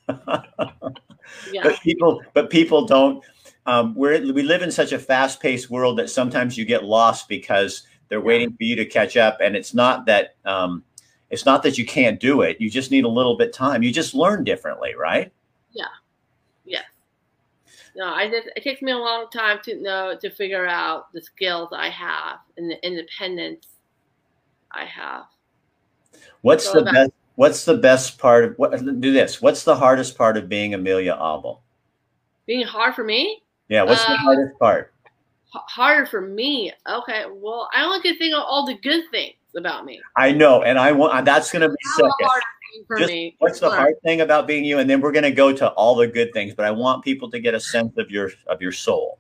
yeah, 1.53 1.63
but 1.63 1.81
people 1.81 2.23
but 2.33 2.49
people 2.49 2.87
don't 2.87 3.23
um, 3.67 3.95
we're, 3.95 4.33
we 4.33 4.43
live 4.43 4.63
in 4.63 4.71
such 4.71 4.93
a 4.93 4.99
fast-paced 4.99 5.69
world 5.69 5.99
that 5.99 6.09
sometimes 6.09 6.57
you 6.57 6.65
get 6.65 6.85
lost 6.85 7.29
because 7.29 7.87
they're 8.09 8.23
waiting 8.23 8.49
for 8.49 8.63
you 8.65 8.75
to 8.77 8.87
catch 8.87 9.19
up 9.19 9.37
and 9.43 9.55
it's 9.55 9.75
not 9.75 10.07
that 10.07 10.37
um, 10.47 10.83
it's 11.31 11.45
not 11.47 11.63
that 11.63 11.77
you 11.79 11.85
can't 11.87 12.19
do 12.21 12.43
it 12.43 12.61
you 12.61 12.71
just 12.71 12.91
need 12.91 13.05
a 13.05 13.09
little 13.09 13.37
bit 13.37 13.53
time 13.53 13.83
you 13.83 13.93
just 13.93 14.15
learn 14.15 14.45
differently 14.45 14.95
right 14.97 15.33
Yeah. 15.73 15.85
yes. 16.65 16.85
No, 17.97 18.07
I 18.15 18.29
just 18.31 18.49
it 18.57 18.63
takes 18.63 18.81
me 18.83 18.93
a 18.93 18.97
long 18.99 19.29
time 19.31 19.59
to 19.65 19.81
know 19.81 20.17
to 20.21 20.31
figure 20.31 20.67
out 20.67 21.13
the 21.13 21.21
skills 21.21 21.71
I 21.73 21.89
have 21.91 22.39
and 22.57 22.71
the 22.71 22.87
independence 22.87 23.67
I 24.71 24.85
have. 24.85 25.25
what's 26.43 26.65
So 26.65 26.75
the 26.75 26.81
about- 26.81 26.95
best 26.95 27.11
what's 27.37 27.65
the 27.65 27.77
best 27.77 28.19
part 28.19 28.45
of 28.45 28.55
what 28.59 28.71
do 29.01 29.13
this 29.13 29.41
what's 29.41 29.63
the 29.65 29.75
hardest 29.77 30.17
part 30.19 30.37
of 30.37 30.49
being 30.49 30.75
amelia 30.75 31.15
abel 31.15 31.63
Being 32.47 32.67
hard 32.67 32.95
for 32.95 33.05
me, 33.05 33.43
yeah 33.69 33.83
what's 33.83 34.05
the 34.07 34.13
Uh, 34.13 34.17
hardest 34.19 34.59
part 34.59 34.93
H- 35.55 35.63
harder 35.67 36.05
for 36.05 36.21
me. 36.21 36.71
Okay, 36.87 37.25
well, 37.31 37.71
I 37.75 37.83
only 37.83 38.03
can 38.03 38.19
think 38.19 38.35
of 38.35 38.43
all 38.43 38.67
the 38.67 38.75
good 38.75 39.05
things 39.11 39.35
about 39.59 39.85
me. 39.85 40.01
i 40.17 40.33
know 40.33 40.63
and 40.63 40.79
i 40.79 40.91
want 40.93 41.25
that's 41.25 41.51
going 41.53 41.63
to 41.63 41.69
be 41.69 41.75
second 41.85 42.11
the 42.21 42.27
hardest 42.27 42.47
thing 42.73 42.85
for 42.87 42.99
Just 42.99 43.13
me. 43.13 43.37
what's 43.39 43.61
the 43.61 43.69
hard 43.71 43.95
thing 44.05 44.21
about 44.23 44.47
being 44.47 44.65
you 44.65 44.79
and 44.79 44.89
then 44.89 45.01
we're 45.01 45.13
going 45.13 45.23
to 45.25 45.31
go 45.31 45.53
to 45.53 45.69
all 45.71 45.95
the 45.95 46.07
good 46.07 46.33
things 46.33 46.55
but 46.55 46.65
i 46.65 46.71
want 46.71 47.05
people 47.05 47.31
to 47.31 47.39
get 47.41 47.55
a 47.55 47.61
sense 47.61 47.97
of 47.99 48.11
your 48.11 48.31
of 48.47 48.61
your 48.63 48.73
soul 48.73 49.19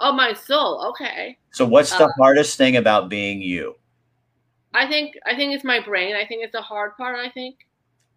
Oh, 0.00 0.12
my 0.12 0.32
soul. 0.32 0.80
Okay. 0.90 1.36
so 1.50 1.64
what's 1.66 1.90
the 1.90 2.04
Uh, 2.04 2.12
hardest 2.16 2.56
thing 2.56 2.76
about 2.76 3.08
being 3.08 3.42
you 3.42 3.74
I 4.74 4.86
think 4.86 5.16
I 5.26 5.34
think 5.36 5.54
it's 5.54 5.64
my 5.64 5.80
brain. 5.80 6.14
I 6.14 6.24
think 6.24 6.44
it's 6.44 6.52
the 6.52 6.62
hard 6.62 6.96
part. 6.96 7.18
I 7.18 7.28
think. 7.30 7.56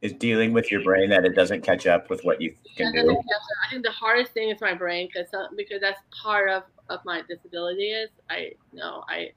is 0.02 0.14
dealing 0.14 0.54
with 0.54 0.70
your 0.72 0.84
brain 0.84 1.10
that 1.10 1.26
it 1.26 1.34
doesn't 1.36 1.62
catch 1.64 1.88
up 1.88 2.10
with 2.10 2.24
what 2.24 2.40
you 2.40 2.54
can 2.78 2.94
do. 2.94 3.10
I 3.10 3.70
think 3.72 3.84
the 3.84 3.92
hardest 3.92 4.32
thing 4.34 4.50
is 4.52 4.62
my 4.62 4.74
brain 4.76 5.10
because 5.12 5.28
because 5.58 5.82
that's 5.82 6.00
part 6.24 6.50
of, 6.52 6.64
of 6.90 7.00
my 7.04 7.24
disability 7.28 7.90
is 7.90 8.10
I 8.30 8.52
know 8.74 9.04
I 9.10 9.32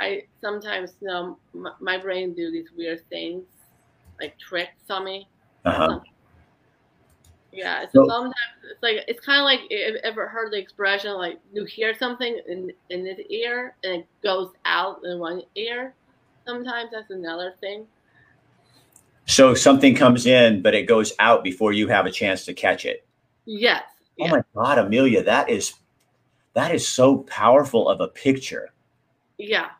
I 0.00 0.22
sometimes 0.40 0.94
you 1.00 1.08
know 1.08 1.38
my, 1.52 1.72
my 1.80 1.98
brain 1.98 2.34
do 2.34 2.50
these 2.50 2.68
weird 2.76 3.08
things 3.08 3.44
like 4.20 4.38
tricks 4.38 4.90
on 4.90 5.04
me. 5.04 5.28
Uh-huh. 5.64 6.00
Yeah, 7.52 7.82
so 7.84 8.04
So- 8.04 8.08
sometimes 8.08 8.34
it's 8.70 8.82
like 8.82 9.04
it's 9.06 9.24
kind 9.24 9.38
of 9.40 9.44
like 9.44 9.60
if 9.70 10.00
ever 10.02 10.26
heard 10.26 10.52
the 10.52 10.58
expression 10.58 11.14
like 11.14 11.38
you 11.52 11.64
hear 11.64 11.94
something 11.96 12.40
in 12.48 12.72
in 12.90 13.04
this 13.04 13.20
ear 13.28 13.76
and 13.84 14.00
it 14.02 14.06
goes 14.22 14.50
out 14.64 15.00
in 15.04 15.18
one 15.18 15.42
ear. 15.54 15.94
Sometimes 16.46 16.90
that's 16.92 17.10
another 17.10 17.54
thing. 17.60 17.86
So 19.26 19.54
something 19.54 19.94
comes 19.94 20.26
in, 20.26 20.60
but 20.60 20.74
it 20.74 20.82
goes 20.82 21.14
out 21.18 21.42
before 21.42 21.72
you 21.72 21.88
have 21.88 22.04
a 22.04 22.10
chance 22.10 22.44
to 22.44 22.52
catch 22.52 22.84
it. 22.84 23.06
Yes. 23.46 23.84
Oh 24.20 24.26
Yeah. 24.26 24.30
my 24.32 24.42
God, 24.54 24.78
Amelia, 24.78 25.22
that 25.22 25.48
is 25.48 25.74
that 26.54 26.74
is 26.74 26.86
so 26.86 27.18
powerful 27.18 27.88
of 27.88 28.00
a 28.00 28.08
picture. 28.08 28.70
Yeah. 29.38 29.70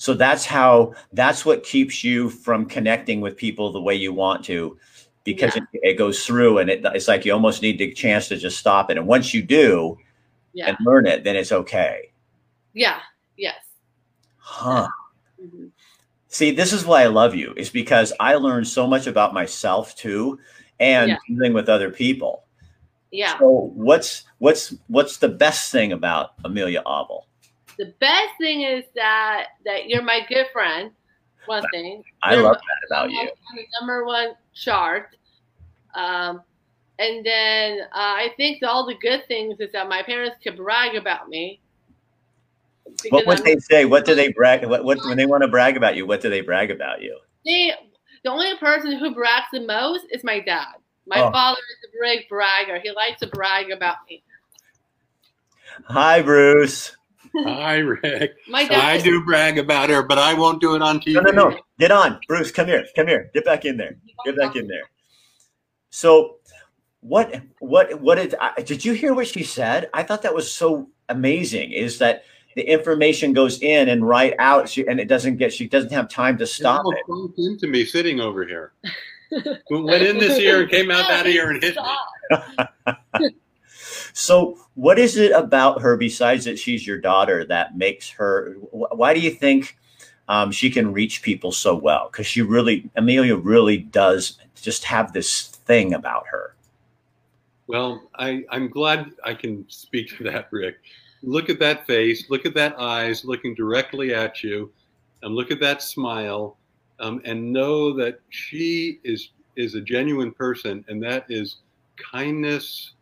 So 0.00 0.14
that's 0.14 0.46
how 0.46 0.94
that's 1.12 1.44
what 1.44 1.62
keeps 1.62 2.02
you 2.02 2.30
from 2.30 2.64
connecting 2.64 3.20
with 3.20 3.36
people 3.36 3.70
the 3.70 3.82
way 3.82 3.94
you 3.94 4.14
want 4.14 4.42
to, 4.46 4.78
because 5.24 5.54
Yeah. 5.54 5.62
it, 5.74 5.80
it 5.90 5.98
goes 5.98 6.24
through 6.24 6.56
and 6.56 6.70
it, 6.70 6.80
it's 6.94 7.06
like 7.06 7.26
you 7.26 7.34
almost 7.34 7.60
need 7.60 7.76
the 7.76 7.92
chance 7.92 8.26
to 8.28 8.38
just 8.38 8.56
stop 8.56 8.90
it. 8.90 8.96
And 8.96 9.06
once 9.06 9.34
you 9.34 9.42
do 9.42 9.98
Yeah. 10.54 10.68
and 10.68 10.78
learn 10.86 11.06
it, 11.06 11.22
then 11.22 11.36
it's 11.36 11.52
okay. 11.52 12.12
Yeah. 12.72 13.00
Yes. 13.36 13.62
Huh. 14.38 14.88
hmm 15.38 15.66
See, 16.28 16.50
this 16.50 16.72
is 16.72 16.86
why 16.86 17.02
I 17.02 17.08
love 17.08 17.34
you, 17.34 17.52
is 17.58 17.68
because 17.68 18.12
I 18.20 18.36
learned 18.36 18.68
so 18.68 18.86
much 18.86 19.06
about 19.06 19.34
myself 19.34 19.94
too, 19.96 20.38
and 20.78 21.10
Yeah. 21.10 21.18
dealing 21.28 21.52
with 21.52 21.68
other 21.68 21.90
people. 21.90 22.44
Yeah. 23.10 23.38
So 23.38 23.70
what's 23.74 24.24
what's 24.38 24.72
what's 24.86 25.18
the 25.18 25.28
best 25.28 25.70
thing 25.70 25.92
about 25.92 26.32
Amelia 26.42 26.80
Abel? 26.80 27.26
The 27.80 27.94
best 27.98 28.28
thing 28.38 28.60
is 28.60 28.84
that 28.94 29.46
that 29.64 29.88
you're 29.88 30.02
my 30.02 30.20
good 30.28 30.46
friend. 30.52 30.90
One 31.46 31.64
thing. 31.72 32.02
I 32.22 32.34
You're 32.34 32.42
love 32.42 32.56
that 32.56 32.86
about 32.94 33.10
you. 33.10 33.26
number 33.80 34.04
one 34.04 34.32
chart. 34.54 35.16
Um, 35.94 36.42
and 36.98 37.24
then 37.24 37.80
uh, 37.80 37.86
I 37.94 38.28
think 38.36 38.62
all 38.62 38.84
the 38.86 38.96
good 38.96 39.22
things 39.26 39.58
is 39.60 39.72
that 39.72 39.88
my 39.88 40.02
parents 40.02 40.36
could 40.44 40.58
brag 40.58 40.94
about 40.96 41.30
me. 41.30 41.58
What 43.08 43.26
would 43.26 43.38
I'm- 43.38 43.44
they 43.44 43.56
say? 43.56 43.86
What 43.86 44.04
do 44.04 44.14
they 44.14 44.28
brag? 44.36 44.66
What, 44.66 44.84
what 44.84 44.98
when 45.06 45.16
they 45.16 45.24
want 45.24 45.42
to 45.42 45.48
brag 45.48 45.78
about 45.78 45.96
you? 45.96 46.06
What 46.06 46.20
do 46.20 46.28
they 46.28 46.42
brag 46.42 46.70
about 46.70 47.00
you? 47.00 47.18
they, 47.46 47.72
the 48.22 48.30
only 48.30 48.54
person 48.58 48.98
who 48.98 49.14
brags 49.14 49.46
the 49.54 49.60
most 49.60 50.04
is 50.10 50.22
my 50.22 50.40
dad. 50.40 50.74
My 51.06 51.22
Oh. 51.22 51.30
father 51.32 51.60
is 51.82 51.88
a 51.88 52.04
big 52.04 52.28
bragger. 52.28 52.78
He 52.78 52.90
likes 52.90 53.20
to 53.20 53.26
brag 53.28 53.70
about 53.70 53.96
me. 54.10 54.22
Hi, 55.86 56.20
Bruce. 56.20 56.94
Hi, 57.36 57.76
Rick. 57.76 58.36
My 58.48 58.66
dad. 58.66 58.80
I 58.80 59.00
do 59.00 59.24
brag 59.24 59.58
about 59.58 59.90
her, 59.90 60.02
but 60.02 60.18
I 60.18 60.34
won't 60.34 60.60
do 60.60 60.74
it 60.74 60.82
on 60.82 61.00
TV. 61.00 61.14
No, 61.14 61.20
no, 61.20 61.48
no. 61.50 61.60
Get 61.78 61.90
on, 61.90 62.18
Bruce. 62.26 62.50
Come 62.50 62.66
here. 62.66 62.84
Come 62.96 63.06
here. 63.06 63.30
Get 63.34 63.44
back 63.44 63.64
in 63.64 63.76
there. 63.76 63.96
Get 64.24 64.36
back 64.36 64.56
in 64.56 64.66
there. 64.66 64.90
So, 65.90 66.36
what, 67.00 67.40
what, 67.60 68.00
what 68.00 68.16
did 68.16 68.34
I, 68.40 68.60
did 68.62 68.84
you 68.84 68.92
hear? 68.92 69.14
What 69.14 69.28
she 69.28 69.44
said? 69.44 69.88
I 69.94 70.02
thought 70.02 70.22
that 70.22 70.34
was 70.34 70.52
so 70.52 70.88
amazing. 71.08 71.72
Is 71.72 71.98
that 71.98 72.24
the 72.56 72.62
information 72.62 73.32
goes 73.32 73.62
in 73.62 73.88
and 73.88 74.06
right 74.06 74.34
out, 74.38 74.68
she, 74.68 74.86
and 74.86 74.98
it 74.98 75.08
doesn't 75.08 75.36
get. 75.36 75.52
She 75.52 75.68
doesn't 75.68 75.92
have 75.92 76.08
time 76.08 76.36
to 76.38 76.46
stop 76.46 76.84
almost 76.84 76.98
it. 76.98 77.06
bumped 77.08 77.38
into 77.38 77.66
me 77.68 77.84
sitting 77.84 78.20
over 78.20 78.46
here. 78.46 78.72
Went 79.70 80.02
in 80.02 80.18
this 80.18 80.38
ear 80.38 80.62
and 80.62 80.70
came 80.70 80.90
out 80.90 81.08
that 81.08 81.26
ear 81.26 81.50
and 81.50 81.62
hit 81.62 81.76
me. 83.20 83.30
So, 84.12 84.58
what 84.80 84.98
is 84.98 85.18
it 85.18 85.32
about 85.32 85.82
her 85.82 85.96
besides 85.96 86.46
that 86.46 86.58
she's 86.58 86.86
your 86.86 86.98
daughter 86.98 87.44
that 87.44 87.76
makes 87.76 88.08
her? 88.08 88.54
wh- 88.72 88.96
Why 88.96 89.12
do 89.12 89.20
you 89.20 89.30
think 89.30 89.76
um, 90.30 90.52
she 90.52 90.70
can 90.70 90.92
reach 90.92 91.22
people 91.22 91.50
so 91.50 91.74
well 91.74 92.08
because 92.10 92.26
she 92.26 92.40
really, 92.40 92.88
Amelia 92.94 93.34
really 93.34 93.76
does 93.78 94.38
just 94.54 94.84
have 94.84 95.12
this 95.12 95.48
thing 95.48 95.92
about 95.92 96.26
her. 96.28 96.54
Well, 97.66 98.08
I, 98.14 98.44
I'm 98.48 98.68
glad 98.68 99.10
I 99.24 99.34
can 99.34 99.64
speak 99.68 100.16
to 100.16 100.24
that, 100.24 100.48
Rick. 100.52 100.76
Look 101.22 101.50
at 101.50 101.58
that 101.58 101.86
face, 101.86 102.30
look 102.30 102.46
at 102.46 102.54
that 102.54 102.78
eyes 102.78 103.24
looking 103.24 103.54
directly 103.54 104.14
at 104.14 104.42
you, 104.42 104.72
and 105.22 105.34
look 105.34 105.50
at 105.50 105.60
that 105.60 105.82
smile, 105.82 106.56
um, 107.00 107.20
and 107.24 107.52
know 107.52 107.92
that 107.94 108.20
she 108.30 109.00
is 109.04 109.30
is 109.56 109.74
a 109.74 109.80
genuine 109.80 110.32
person, 110.32 110.84
and 110.88 111.02
that 111.02 111.26
is 111.28 111.56
kindness, 112.12 112.92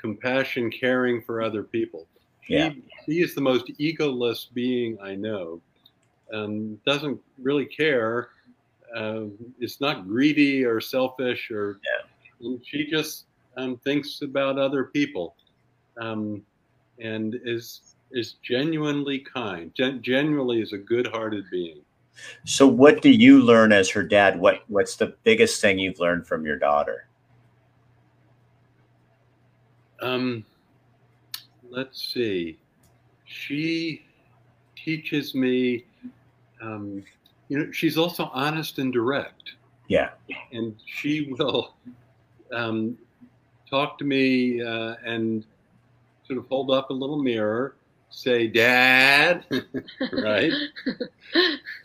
compassion, 0.00 0.70
caring 0.70 1.22
for 1.22 1.42
other 1.42 1.62
people. 1.62 2.06
She, 2.42 2.54
Yeah. 2.54 2.72
she 3.06 3.20
is 3.20 3.34
the 3.34 3.40
most 3.40 3.66
egoless 3.78 4.46
being 4.52 4.98
I 5.00 5.14
know. 5.14 5.60
Um, 6.32 6.80
doesn't 6.86 7.20
really 7.42 7.66
care. 7.66 8.30
Um, 8.94 9.32
it's 9.60 9.80
not 9.80 10.06
greedy 10.06 10.64
or 10.64 10.80
selfish 10.80 11.50
or. 11.50 11.78
and 12.40 12.60
She 12.64 12.86
just 12.86 13.26
um, 13.56 13.76
thinks 13.78 14.22
about 14.22 14.58
other 14.58 14.84
people, 14.84 15.34
um, 16.00 16.42
and 16.98 17.38
is 17.44 17.94
is 18.12 18.34
genuinely 18.42 19.20
kind. 19.20 19.72
Gen- 19.74 20.02
genuinely 20.02 20.60
is 20.60 20.72
a 20.72 20.78
good-hearted 20.78 21.44
being. 21.50 21.80
So, 22.44 22.66
what 22.66 23.02
do 23.02 23.10
you 23.10 23.40
learn 23.40 23.72
as 23.72 23.88
her 23.90 24.02
dad? 24.02 24.38
What 24.40 24.62
What's 24.68 24.96
the 24.96 25.14
biggest 25.24 25.60
thing 25.60 25.78
you've 25.78 26.00
learned 26.00 26.26
from 26.26 26.44
your 26.44 26.58
daughter? 26.58 27.06
Um, 30.00 30.44
let's 31.68 32.02
see. 32.12 32.58
She 33.24 34.02
teaches 34.76 35.34
me. 35.34 35.84
Um, 36.60 37.04
you 37.48 37.58
know, 37.58 37.72
she's 37.72 37.96
also 37.98 38.30
honest 38.32 38.78
and 38.78 38.92
direct, 38.92 39.54
Yeah, 40.28 40.38
and 40.52 40.76
she 40.86 41.32
will 41.38 41.74
um, 42.52 42.96
talk 43.68 43.98
to 43.98 44.04
me 44.04 44.62
uh, 44.62 44.96
and 45.04 45.44
sort 46.26 46.38
of 46.38 46.46
hold 46.46 46.70
up 46.70 46.90
a 46.90 46.92
little 46.92 47.20
mirror, 47.20 47.74
say, 48.10 48.46
"Dad," 48.46 49.44
right, 50.12 50.52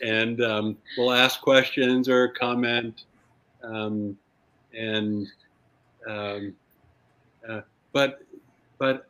and 0.01 0.41
um, 0.41 0.77
we'll 0.97 1.13
ask 1.13 1.41
questions 1.41 2.07
or 2.09 2.27
comment, 2.27 3.05
um, 3.63 4.17
and 4.77 5.27
um, 6.07 6.53
uh, 7.47 7.61
but 7.95 8.19
but 8.77 9.07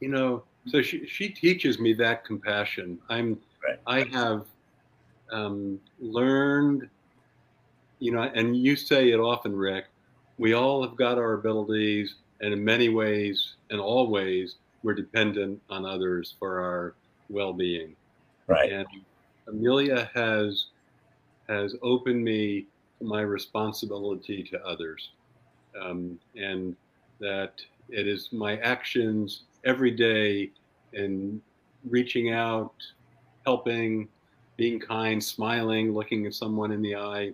you 0.00 0.08
know, 0.08 0.44
so 0.66 0.82
she 0.82 1.06
she 1.06 1.30
teaches 1.30 1.80
me 1.80 1.94
that 1.94 2.24
compassion. 2.24 2.98
I'm 3.08 3.40
Right. 3.64 3.78
I 3.86 4.16
have 4.16 4.44
um, 5.30 5.78
learned, 6.00 6.88
you 8.00 8.12
know, 8.12 8.22
and 8.22 8.56
you 8.56 8.74
say 8.74 9.10
it 9.10 9.20
often, 9.20 9.54
Rick. 9.54 9.84
We 10.36 10.52
all 10.52 10.82
have 10.82 10.96
got 10.96 11.16
our 11.16 11.34
abilities, 11.34 12.16
and 12.40 12.52
in 12.52 12.64
many 12.64 12.88
ways, 12.88 13.54
in 13.70 13.78
all 13.78 14.08
ways, 14.08 14.56
we're 14.82 14.94
dependent 14.94 15.62
on 15.70 15.86
others 15.86 16.34
for 16.40 16.60
our 16.60 16.94
well-being. 17.28 17.94
right. 18.48 18.72
And 18.72 18.86
Amelia 19.46 20.10
has 20.12 20.66
has 21.48 21.76
opened 21.82 22.24
me 22.24 22.66
to 22.98 23.06
my 23.06 23.20
responsibility 23.20 24.42
to 24.42 24.60
others, 24.64 25.10
um, 25.80 26.18
and 26.34 26.74
that 27.20 27.60
it 27.92 28.08
is 28.08 28.32
my 28.32 28.56
actions 28.58 29.44
every 29.64 29.90
day 29.90 30.50
and 30.94 31.40
reaching 31.88 32.32
out, 32.32 32.74
helping, 33.44 34.08
being 34.56 34.80
kind, 34.80 35.22
smiling, 35.22 35.92
looking 35.92 36.26
at 36.26 36.34
someone 36.34 36.72
in 36.72 36.82
the 36.82 36.96
eye. 36.96 37.32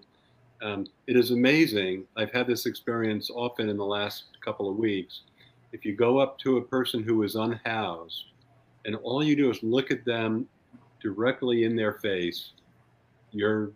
Um, 0.61 0.87
it 1.07 1.16
is 1.16 1.31
amazing. 1.31 2.05
I've 2.16 2.33
had 2.33 2.47
this 2.47 2.66
experience 2.66 3.31
often 3.31 3.68
in 3.68 3.77
the 3.77 3.85
last 3.85 4.25
couple 4.44 4.68
of 4.68 4.77
weeks. 4.77 5.23
If 5.73 5.85
you 5.85 5.94
go 5.94 6.18
up 6.18 6.38
to 6.40 6.57
a 6.57 6.62
person 6.62 7.03
who 7.03 7.23
is 7.23 7.37
unhoused, 7.37 8.25
and 8.85 8.97
all 8.97 9.23
you 9.23 9.37
do 9.37 9.51
is 9.51 9.62
look 9.62 9.90
at 9.90 10.05
them 10.05 10.49
directly 11.01 11.64
in 11.64 11.77
their 11.77 11.92
face, 11.94 12.53
your 13.31 13.71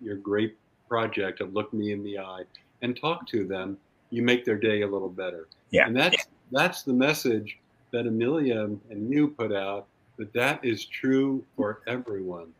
your 0.00 0.16
great 0.16 0.56
project 0.88 1.40
of 1.40 1.54
look 1.54 1.72
me 1.72 1.92
in 1.92 2.02
the 2.02 2.18
eye 2.18 2.42
and 2.82 2.98
talk 3.00 3.26
to 3.28 3.46
them, 3.46 3.78
you 4.10 4.22
make 4.22 4.44
their 4.44 4.56
day 4.56 4.82
a 4.82 4.86
little 4.86 5.08
better. 5.08 5.48
Yeah. 5.70 5.86
And 5.86 5.96
that's 5.96 6.26
that's 6.52 6.82
the 6.82 6.92
message 6.92 7.58
that 7.92 8.06
Amelia 8.06 8.62
and 8.62 9.10
you 9.12 9.28
put 9.28 9.52
out 9.52 9.86
that 10.16 10.32
that 10.32 10.64
is 10.64 10.84
true 10.84 11.44
for 11.56 11.80
everyone. 11.86 12.52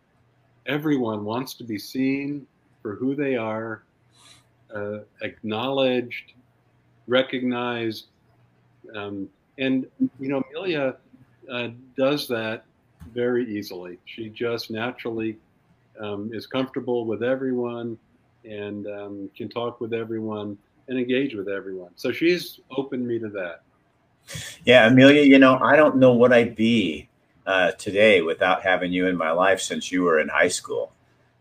Everyone 0.67 1.25
wants 1.25 1.55
to 1.55 1.65
be 1.65 1.79
seen 1.79 2.47
for 2.83 2.97
who 2.97 3.15
they 3.15 3.37
are, 3.37 3.83
uh, 4.75 4.99
acknowledged, 5.23 6.33
recognized, 7.07 8.07
um, 8.95 9.29
and 9.59 9.87
you 9.99 10.29
know 10.29 10.43
Amelia 10.51 10.97
uh, 11.51 11.69
does 11.97 12.29
that 12.29 12.65
very 13.15 13.49
easily. 13.57 13.99
She 14.05 14.29
just 14.29 14.71
naturally 14.71 15.39
um, 16.01 16.31
is 16.33 16.47
comfortable 16.47 17.05
with 17.07 17.23
everyone 17.23 17.99
and 18.45 18.87
um, 18.87 19.31
can 19.37 19.49
talk 19.49 19.81
with 19.81 19.93
everyone 19.93 20.59
and 20.89 20.99
engage 20.99 21.35
with 21.35 21.49
everyone. 21.49 21.91
So 21.97 22.13
she's 22.13 22.61
opened 22.77 23.07
me 23.07 23.19
to 23.19 23.29
that. 23.31 23.63
Yeah, 24.65 24.87
Amelia, 24.87 25.23
you 25.23 25.39
know, 25.39 25.59
I 25.59 25.77
don't 25.77 25.97
know 25.97 26.13
what 26.13 26.33
I'd 26.33 26.57
be 26.57 27.09
uh, 27.47 27.73
today 27.73 28.23
without 28.23 28.63
having 28.63 28.93
you 28.93 29.07
in 29.07 29.17
my 29.17 29.31
life 29.31 29.61
since 29.61 29.93
you 29.93 30.03
were 30.03 30.19
in 30.21 30.29
high 30.29 30.49
school. 30.49 30.93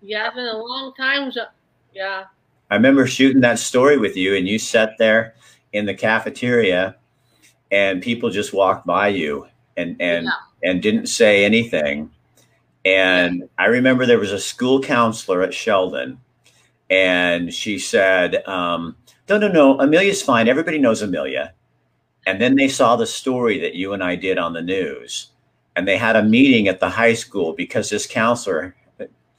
Yeah, 0.01 0.27
it's 0.27 0.35
been 0.35 0.45
a 0.45 0.57
long 0.57 0.93
time. 0.93 1.31
Jo- 1.31 1.45
Yeah. 1.93 2.25
I 2.69 2.75
remember 2.75 3.05
shooting 3.07 3.41
that 3.41 3.59
story 3.59 3.97
with 3.97 4.17
you, 4.17 4.35
and 4.35 4.47
you 4.47 4.57
sat 4.59 4.97
there 4.97 5.35
in 5.73 5.85
the 5.85 5.93
cafeteria, 5.93 6.95
and 7.71 8.01
people 8.01 8.29
just 8.29 8.53
walked 8.53 8.85
by 8.85 9.09
you 9.09 9.47
and 9.77 9.95
and 9.99 10.27
and 10.63 10.81
didn't 10.81 11.07
say 11.07 11.45
anything. 11.45 12.09
And 12.83 13.49
I 13.57 13.65
remember 13.65 14.05
there 14.05 14.19
was 14.19 14.31
a 14.31 14.39
school 14.39 14.79
counselor 14.79 15.41
at 15.41 15.53
Sheldon, 15.53 16.19
and 16.89 17.53
she 17.53 17.79
said, 17.79 18.47
um, 18.47 18.95
"No, 19.29 19.37
no, 19.37 19.47
no, 19.47 19.79
Amelia's 19.79 20.21
fine. 20.21 20.47
Everybody 20.47 20.77
knows 20.77 21.01
Amelia." 21.01 21.53
And 22.27 22.41
then 22.41 22.55
they 22.55 22.67
saw 22.67 22.95
the 22.95 23.05
story 23.05 23.59
that 23.59 23.75
you 23.75 23.93
and 23.93 24.03
I 24.03 24.15
did 24.15 24.37
on 24.37 24.53
the 24.53 24.61
news, 24.61 25.31
and 25.75 25.87
they 25.87 25.97
had 25.97 26.15
a 26.15 26.23
meeting 26.23 26.67
at 26.67 26.79
the 26.79 26.89
high 26.89 27.13
school 27.13 27.53
because 27.53 27.89
this 27.89 28.07
counselor 28.07 28.75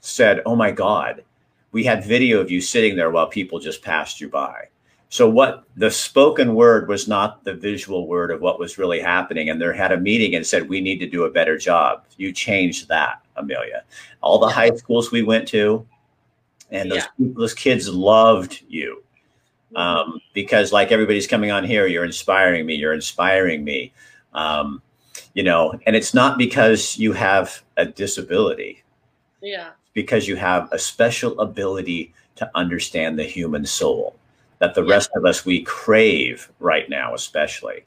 said, 0.01 0.41
"Oh 0.45 0.55
my 0.55 0.71
God." 0.71 1.23
we 1.71 1.83
had 1.83 2.03
video 2.03 2.39
of 2.39 2.49
you 2.49 2.61
sitting 2.61 2.95
there 2.95 3.11
while 3.11 3.27
people 3.27 3.59
just 3.59 3.83
passed 3.83 4.19
you 4.21 4.29
by. 4.29 4.65
So 5.09 5.29
what 5.29 5.63
the 5.75 5.89
spoken 5.89 6.55
word 6.55 6.87
was 6.87 7.07
not 7.07 7.43
the 7.43 7.53
visual 7.53 8.07
word 8.07 8.31
of 8.31 8.41
what 8.41 8.59
was 8.59 8.77
really 8.77 8.99
happening. 8.99 9.49
And 9.49 9.61
they 9.61 9.77
had 9.77 9.91
a 9.91 9.99
meeting 9.99 10.35
and 10.35 10.45
said, 10.45 10.67
we 10.67 10.81
need 10.81 10.97
to 10.99 11.07
do 11.07 11.23
a 11.23 11.29
better 11.29 11.57
job. 11.57 12.03
You 12.17 12.33
changed 12.33 12.87
that, 12.89 13.21
Amelia. 13.35 13.83
All 14.21 14.39
the 14.39 14.49
high 14.49 14.71
schools 14.71 15.11
we 15.11 15.23
went 15.23 15.47
to, 15.49 15.85
and 16.71 16.91
those, 16.91 17.03
those 17.19 17.53
kids 17.53 17.89
loved 17.89 18.61
you. 18.67 19.03
Um, 19.75 20.19
because 20.33 20.71
like 20.71 20.91
everybody's 20.91 21.27
coming 21.27 21.51
on 21.51 21.63
here, 21.63 21.87
you're 21.87 22.05
inspiring 22.05 22.65
me, 22.65 22.75
you're 22.75 22.93
inspiring 22.93 23.63
me. 23.63 23.91
Um, 24.33 24.81
you 25.33 25.43
know, 25.43 25.77
and 25.85 25.95
it's 25.95 26.13
not 26.13 26.37
because 26.37 26.97
you 26.97 27.11
have 27.13 27.61
a 27.75 27.85
disability 27.85 28.83
Yeah. 29.41 29.71
because 29.93 30.27
you 30.27 30.35
have 30.35 30.69
a 30.71 30.79
special 30.79 31.39
ability 31.39 32.13
to 32.37 32.49
understand 32.55 33.19
the 33.19 33.23
human 33.23 33.65
soul 33.65 34.15
that 34.59 34.73
the 34.73 34.83
Yeah. 34.83 34.91
rest 34.93 35.09
of 35.15 35.25
us 35.25 35.45
we 35.45 35.63
crave 35.63 36.49
right 36.59 36.89
now 36.89 37.13
especially 37.13 37.83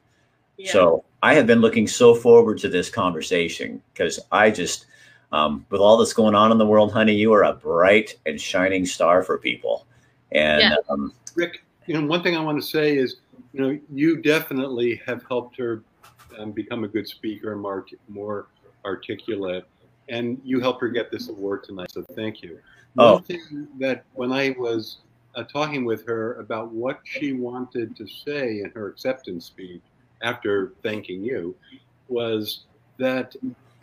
Yeah. 0.57 0.73
so 0.73 1.05
i 1.23 1.35
have 1.35 1.47
been 1.47 1.61
looking 1.61 1.87
so 1.87 2.15
forward 2.15 2.59
to 2.59 2.69
this 2.69 2.89
conversation 2.89 3.83
because 3.93 4.21
i 4.33 4.51
just 4.51 4.87
um, 5.33 5.65
with 5.71 5.81
all 5.81 5.97
that's 5.97 6.13
going 6.13 6.35
on 6.35 6.53
in 6.53 6.59
the 6.59 6.67
world 6.67 6.93
honey 6.93 7.15
you 7.15 7.33
are 7.33 7.45
a 7.45 7.53
bright 7.53 8.17
and 8.27 8.41
shining 8.41 8.85
star 8.85 9.23
for 9.23 9.39
people 9.39 9.87
and 10.33 10.61
Yeah. 10.61 10.77
um, 10.89 11.13
Rick, 11.35 11.65
you 11.87 11.95
know, 11.95 12.07
one 12.07 12.23
thing 12.23 12.37
I 12.37 12.41
want 12.41 12.61
to 12.61 12.67
say 12.67 12.97
is, 12.97 13.17
you 13.53 13.61
know, 13.61 13.79
you 13.93 14.21
definitely 14.23 15.01
have 15.07 15.25
helped 15.29 15.57
her 15.59 15.83
um, 16.39 16.53
become 16.53 16.85
a 16.85 16.89
good 16.89 17.09
speaker 17.09 17.53
and 17.53 17.61
more, 17.61 17.85
more 18.09 18.49
articulate, 18.85 19.65
and 20.09 20.41
you 20.45 20.61
helped 20.61 20.81
her 20.81 20.89
get 20.89 21.11
this 21.11 21.29
award 21.29 21.65
tonight. 21.65 21.91
So 21.91 22.05
thank 22.15 22.43
you. 22.43 22.59
Oh. 22.99 23.15
One 23.15 23.23
thing 23.23 23.69
that 23.79 24.05
when 24.15 24.33
I 24.33 24.55
was 24.59 24.99
uh, 25.35 25.45
talking 25.45 25.85
with 25.85 26.07
her 26.07 26.35
about 26.35 26.73
what 26.73 27.01
she 27.05 27.33
wanted 27.33 27.97
to 27.97 28.07
say 28.07 28.61
in 28.61 28.71
her 28.75 28.89
acceptance 28.89 29.47
speech 29.47 29.83
after 30.23 30.75
thanking 30.83 31.23
you 31.23 31.55
was 32.09 32.65
that 32.99 33.35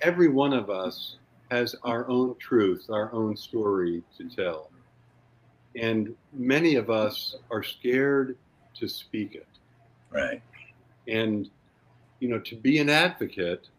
every 0.01 0.27
one 0.27 0.53
of 0.53 0.69
us 0.69 1.17
has 1.49 1.75
our 1.83 2.07
own 2.09 2.35
truth, 2.39 2.89
our 2.89 3.11
own 3.13 3.35
story 3.35 4.03
to 4.17 4.29
tell. 4.29 4.69
And 5.75 6.15
many 6.33 6.75
of 6.75 6.89
us 6.89 7.35
are 7.51 7.63
scared 7.63 8.37
to 8.75 8.87
speak 8.87 9.35
it. 9.35 9.47
right 10.11 10.41
And, 11.07 11.49
you 12.19 12.29
know, 12.29 12.39
to 12.39 12.55
be 12.55 12.79
an 12.79 12.89
advocate 12.89 13.69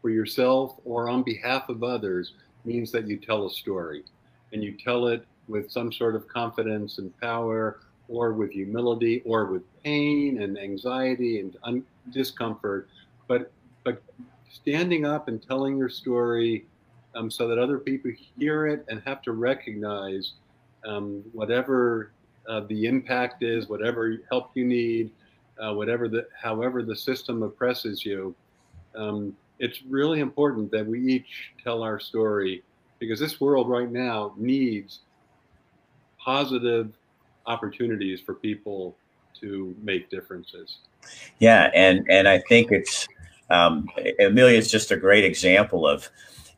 for 0.00 0.10
yourself 0.10 0.76
or 0.84 1.08
on 1.08 1.22
behalf 1.22 1.68
of 1.68 1.82
others 1.82 2.34
means 2.64 2.90
that 2.92 3.06
you 3.06 3.16
tell 3.16 3.46
a 3.46 3.50
story 3.50 4.04
and 4.52 4.62
you 4.62 4.72
tell 4.72 5.08
it 5.08 5.26
with 5.48 5.70
some 5.70 5.92
sort 5.92 6.14
of 6.14 6.26
confidence 6.28 6.98
and 6.98 7.18
power 7.20 7.80
or 8.08 8.32
with 8.32 8.50
humility 8.50 9.22
or 9.24 9.46
with 9.46 9.62
pain 9.82 10.42
and 10.42 10.58
anxiety 10.58 11.40
and 11.40 11.56
un- 11.64 11.84
discomfort 12.10 12.88
but 13.28 13.52
but 13.84 14.02
standing 14.50 15.04
up 15.06 15.28
and 15.28 15.46
telling 15.46 15.76
your 15.76 15.88
story 15.88 16.64
um, 17.14 17.30
so 17.30 17.48
that 17.48 17.58
other 17.58 17.78
people 17.78 18.10
hear 18.38 18.66
it 18.66 18.84
and 18.88 19.02
have 19.04 19.22
to 19.22 19.32
recognize 19.32 20.34
um, 20.86 21.22
whatever 21.32 22.12
uh, 22.48 22.60
the 22.68 22.86
impact 22.86 23.42
is 23.42 23.68
whatever 23.68 24.16
help 24.30 24.50
you 24.54 24.64
need 24.64 25.10
uh, 25.62 25.72
whatever 25.72 26.08
the 26.08 26.26
however 26.40 26.82
the 26.82 26.96
system 26.96 27.42
oppresses 27.42 28.04
you 28.04 28.34
um, 28.96 29.36
it's 29.58 29.82
really 29.82 30.20
important 30.20 30.70
that 30.70 30.86
we 30.86 31.00
each 31.00 31.52
tell 31.62 31.82
our 31.82 32.00
story 32.00 32.62
because 32.98 33.20
this 33.20 33.40
world 33.40 33.68
right 33.68 33.90
now 33.90 34.34
needs 34.36 35.00
positive 36.18 36.92
opportunities 37.46 38.20
for 38.20 38.34
people 38.34 38.96
to 39.40 39.74
make 39.82 40.10
differences. 40.10 40.78
Yeah, 41.38 41.70
and 41.74 42.06
and 42.10 42.28
I 42.28 42.38
think 42.48 42.70
it's 42.72 43.08
um, 43.48 43.88
Amelia 44.18 44.58
is 44.58 44.70
just 44.70 44.90
a 44.90 44.96
great 44.96 45.24
example 45.24 45.86
of. 45.86 46.08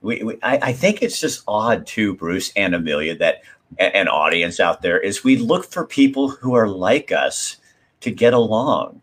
We, 0.02 0.22
we 0.22 0.38
I, 0.42 0.58
I 0.58 0.72
think 0.72 1.02
it's 1.02 1.20
just 1.20 1.42
odd 1.48 1.86
too, 1.86 2.14
Bruce 2.14 2.52
and 2.56 2.74
Amelia, 2.74 3.16
that 3.18 3.42
an 3.78 4.08
audience 4.08 4.60
out 4.60 4.82
there 4.82 4.98
is 4.98 5.24
we 5.24 5.36
look 5.36 5.64
for 5.64 5.86
people 5.86 6.28
who 6.28 6.54
are 6.54 6.68
like 6.68 7.10
us 7.10 7.56
to 8.00 8.10
get 8.10 8.34
along. 8.34 9.00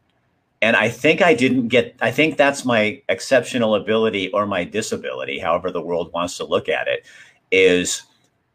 And 0.62 0.76
I 0.76 0.90
think 0.90 1.22
I 1.22 1.34
didn't 1.34 1.70
get, 1.70 1.96
I 2.02 2.12
think 2.12 2.38
that's 2.38 2.66
my 2.66 3.02
exceptional 3.08 3.76
ability 3.76 4.30
or 4.32 4.46
my 4.46 4.66
disability, 4.66 5.40
however 5.40 5.72
the 5.72 5.82
world 5.82 6.12
wants 6.14 6.38
to 6.38 6.46
look 6.46 6.68
at 6.68 6.88
it, 6.88 7.06
is 7.50 8.04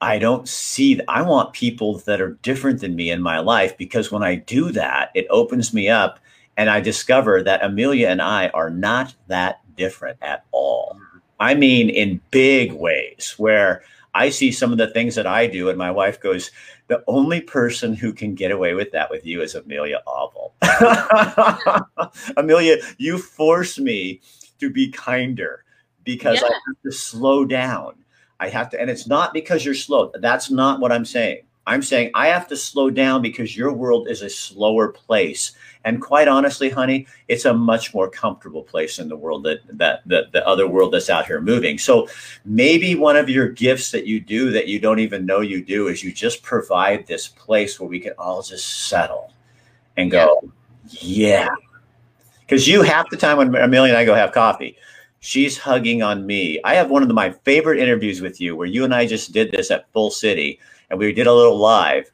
I 0.00 0.18
don't 0.18 0.46
see, 0.46 1.00
I 1.08 1.22
want 1.22 1.54
people 1.54 1.98
that 2.00 2.20
are 2.20 2.38
different 2.42 2.80
than 2.80 2.94
me 2.94 3.10
in 3.10 3.22
my 3.22 3.38
life 3.38 3.76
because 3.78 4.12
when 4.12 4.22
I 4.22 4.34
do 4.34 4.70
that, 4.72 5.10
it 5.14 5.26
opens 5.30 5.72
me 5.72 5.88
up 5.88 6.20
and 6.56 6.68
I 6.68 6.80
discover 6.80 7.42
that 7.42 7.64
Amelia 7.64 8.08
and 8.08 8.20
I 8.20 8.48
are 8.48 8.70
not 8.70 9.14
that 9.28 9.60
different 9.76 10.18
at 10.20 10.44
all. 10.52 11.00
I 11.40 11.54
mean, 11.54 11.90
in 11.90 12.20
big 12.30 12.72
ways, 12.72 13.34
where 13.36 13.82
I 14.14 14.30
see 14.30 14.52
some 14.52 14.72
of 14.72 14.78
the 14.78 14.88
things 14.88 15.14
that 15.16 15.26
I 15.26 15.46
do, 15.46 15.68
and 15.68 15.78
my 15.78 15.90
wife 15.90 16.20
goes, 16.20 16.50
The 16.88 17.02
only 17.06 17.40
person 17.40 17.94
who 17.94 18.12
can 18.12 18.34
get 18.34 18.50
away 18.50 18.74
with 18.74 18.92
that 18.92 19.10
with 19.10 19.26
you 19.26 19.42
is 19.42 19.54
Amelia 19.54 20.02
Oval. 20.06 20.54
Amelia, 22.36 22.76
you 22.98 23.18
force 23.18 23.78
me 23.78 24.20
to 24.60 24.70
be 24.70 24.90
kinder 24.90 25.64
because 26.04 26.40
yeah. 26.40 26.48
I 26.48 26.52
have 26.52 26.82
to 26.84 26.92
slow 26.92 27.44
down 27.44 27.94
I 28.40 28.48
have 28.48 28.70
to, 28.70 28.80
and 28.80 28.90
it's 28.90 29.06
not 29.06 29.32
because 29.32 29.64
you're 29.64 29.74
slow. 29.74 30.12
That's 30.20 30.50
not 30.50 30.80
what 30.80 30.92
I'm 30.92 31.04
saying. 31.04 31.42
I'm 31.66 31.82
saying 31.82 32.10
I 32.14 32.28
have 32.28 32.46
to 32.48 32.56
slow 32.56 32.90
down 32.90 33.22
because 33.22 33.56
your 33.56 33.72
world 33.72 34.08
is 34.08 34.22
a 34.22 34.28
slower 34.28 34.88
place. 34.88 35.52
And 35.84 36.00
quite 36.00 36.28
honestly, 36.28 36.68
honey, 36.68 37.06
it's 37.28 37.44
a 37.44 37.54
much 37.54 37.94
more 37.94 38.08
comfortable 38.08 38.62
place 38.62 38.98
in 38.98 39.08
the 39.08 39.16
world 39.16 39.44
that 39.44 39.60
that 39.78 40.02
the, 40.06 40.28
the 40.32 40.46
other 40.46 40.68
world 40.68 40.92
that's 40.92 41.10
out 41.10 41.26
here 41.26 41.40
moving. 41.40 41.78
So 41.78 42.08
maybe 42.44 42.94
one 42.94 43.16
of 43.16 43.28
your 43.28 43.48
gifts 43.48 43.90
that 43.92 44.06
you 44.06 44.20
do 44.20 44.50
that 44.50 44.68
you 44.68 44.78
don't 44.78 44.98
even 44.98 45.26
know 45.26 45.40
you 45.40 45.64
do 45.64 45.88
is 45.88 46.02
you 46.02 46.12
just 46.12 46.42
provide 46.42 47.06
this 47.06 47.28
place 47.28 47.80
where 47.80 47.88
we 47.88 48.00
can 48.00 48.12
all 48.18 48.42
just 48.42 48.88
settle 48.88 49.32
and 49.96 50.10
go, 50.10 50.50
yeah. 50.88 51.48
Because 52.40 52.68
you 52.68 52.82
half 52.82 53.08
the 53.08 53.16
time 53.16 53.38
when 53.38 53.54
Amelia 53.54 53.92
and 53.92 53.98
I 53.98 54.04
go 54.04 54.14
have 54.14 54.32
coffee, 54.32 54.76
She's 55.24 55.56
hugging 55.56 56.02
on 56.02 56.26
me. 56.26 56.60
I 56.64 56.74
have 56.74 56.90
one 56.90 57.00
of 57.00 57.08
the, 57.08 57.14
my 57.14 57.30
favorite 57.30 57.78
interviews 57.78 58.20
with 58.20 58.42
you 58.42 58.54
where 58.56 58.66
you 58.66 58.84
and 58.84 58.94
I 58.94 59.06
just 59.06 59.32
did 59.32 59.50
this 59.52 59.70
at 59.70 59.90
Full 59.90 60.10
City 60.10 60.60
and 60.94 61.00
we 61.00 61.12
did 61.12 61.26
a 61.26 61.34
little 61.34 61.58
live 61.58 62.10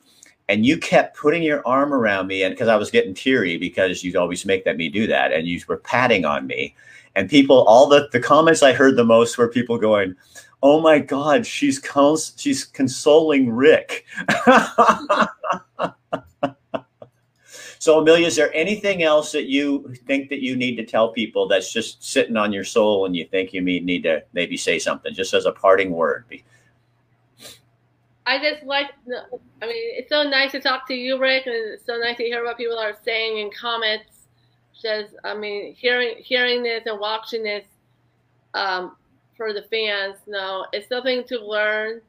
and 0.48 0.66
you 0.66 0.78
kept 0.78 1.16
putting 1.16 1.42
your 1.42 1.66
arm 1.66 1.92
around 1.92 2.26
me 2.26 2.42
and 2.42 2.52
because 2.54 2.68
I 2.68 2.76
was 2.76 2.90
getting 2.90 3.14
teary 3.14 3.56
because 3.56 4.02
you 4.02 4.18
always 4.18 4.44
make 4.44 4.64
that 4.64 4.76
me 4.76 4.88
do 4.88 5.06
that 5.06 5.32
and 5.32 5.46
you 5.46 5.60
were 5.68 5.76
patting 5.76 6.24
on 6.24 6.46
me 6.46 6.74
and 7.14 7.28
people 7.28 7.64
all 7.64 7.86
the 7.86 8.08
the 8.12 8.20
comments 8.20 8.62
I 8.62 8.72
heard 8.72 8.96
the 8.96 9.04
most 9.04 9.38
were 9.38 9.48
people 9.48 9.78
going 9.78 10.16
oh 10.62 10.80
my 10.80 10.98
god 10.98 11.46
she's 11.46 11.78
cons- 11.78 12.34
she's 12.36 12.64
consoling 12.64 13.50
Rick 13.50 14.06
So, 17.78 17.98
Amelia, 17.98 18.26
is 18.26 18.36
there 18.36 18.54
anything 18.54 19.02
else 19.02 19.32
that 19.32 19.46
you 19.46 19.94
think 20.06 20.28
that 20.28 20.42
you 20.42 20.54
need 20.54 20.76
to 20.76 20.84
tell 20.84 21.12
people 21.12 21.48
that's 21.48 21.72
just 21.72 22.04
sitting 22.04 22.36
on 22.36 22.52
your 22.52 22.62
soul 22.62 23.06
and 23.06 23.16
you 23.16 23.24
think 23.24 23.54
you 23.54 23.62
need 23.62 24.02
to 24.02 24.22
maybe 24.34 24.58
say 24.58 24.78
something 24.78 25.14
just 25.14 25.32
as 25.32 25.46
a 25.46 25.52
parting 25.52 25.90
word? 25.90 26.26
I 28.30 28.38
just 28.38 28.64
like, 28.64 28.86
I 29.62 29.66
mean, 29.66 29.84
it's 29.98 30.08
so 30.08 30.22
nice 30.22 30.52
to 30.52 30.60
talk 30.60 30.86
to 30.88 30.94
you, 30.94 31.18
Rick, 31.18 31.46
and 31.46 31.54
it's 31.54 31.84
so 31.84 31.96
nice 31.98 32.16
to 32.18 32.24
hear 32.24 32.44
what 32.44 32.56
people 32.56 32.78
are 32.78 32.96
saying 33.04 33.38
in 33.38 33.50
comments. 33.50 34.26
Just, 34.80 35.14
I 35.24 35.34
mean, 35.34 35.74
hearing 35.74 36.14
hearing 36.18 36.62
this 36.62 36.84
and 36.86 36.98
watching 37.00 37.42
this 37.42 37.64
um, 38.54 38.96
for 39.36 39.52
the 39.52 39.62
fans, 39.62 40.16
no, 40.26 40.66
it's 40.72 40.88
something 40.88 41.24
to 41.24 41.38
learn 41.38 42.00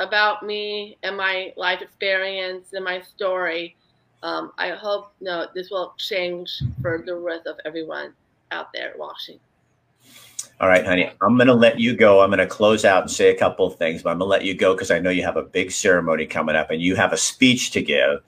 about 0.00 0.42
me 0.44 0.96
and 1.02 1.16
my 1.16 1.52
life 1.56 1.82
experience 1.82 2.72
and 2.72 2.84
my 2.84 3.00
story 3.00 3.76
um, 4.22 4.52
I 4.58 4.70
hope 4.70 5.12
no, 5.20 5.46
this 5.54 5.70
will 5.70 5.94
change 5.98 6.62
for 6.82 7.02
the 7.04 7.14
rest 7.14 7.46
of 7.46 7.56
everyone 7.64 8.12
out 8.50 8.72
there 8.72 8.94
watching. 8.98 9.38
All 10.58 10.68
right, 10.68 10.86
honey, 10.86 11.10
I'm 11.20 11.36
going 11.36 11.48
to 11.48 11.54
let 11.54 11.78
you 11.78 11.94
go. 11.94 12.22
I'm 12.22 12.30
going 12.30 12.38
to 12.38 12.46
close 12.46 12.86
out 12.86 13.02
and 13.02 13.10
say 13.10 13.28
a 13.28 13.38
couple 13.38 13.66
of 13.66 13.76
things, 13.76 14.02
but 14.02 14.10
I'm 14.10 14.18
going 14.18 14.26
to 14.26 14.30
let 14.30 14.44
you 14.44 14.54
go 14.54 14.72
because 14.72 14.90
I 14.90 14.98
know 14.98 15.10
you 15.10 15.22
have 15.22 15.36
a 15.36 15.42
big 15.42 15.70
ceremony 15.70 16.26
coming 16.26 16.56
up 16.56 16.70
and 16.70 16.80
you 16.80 16.96
have 16.96 17.12
a 17.12 17.16
speech 17.16 17.72
to 17.72 17.82
give. 17.82 18.20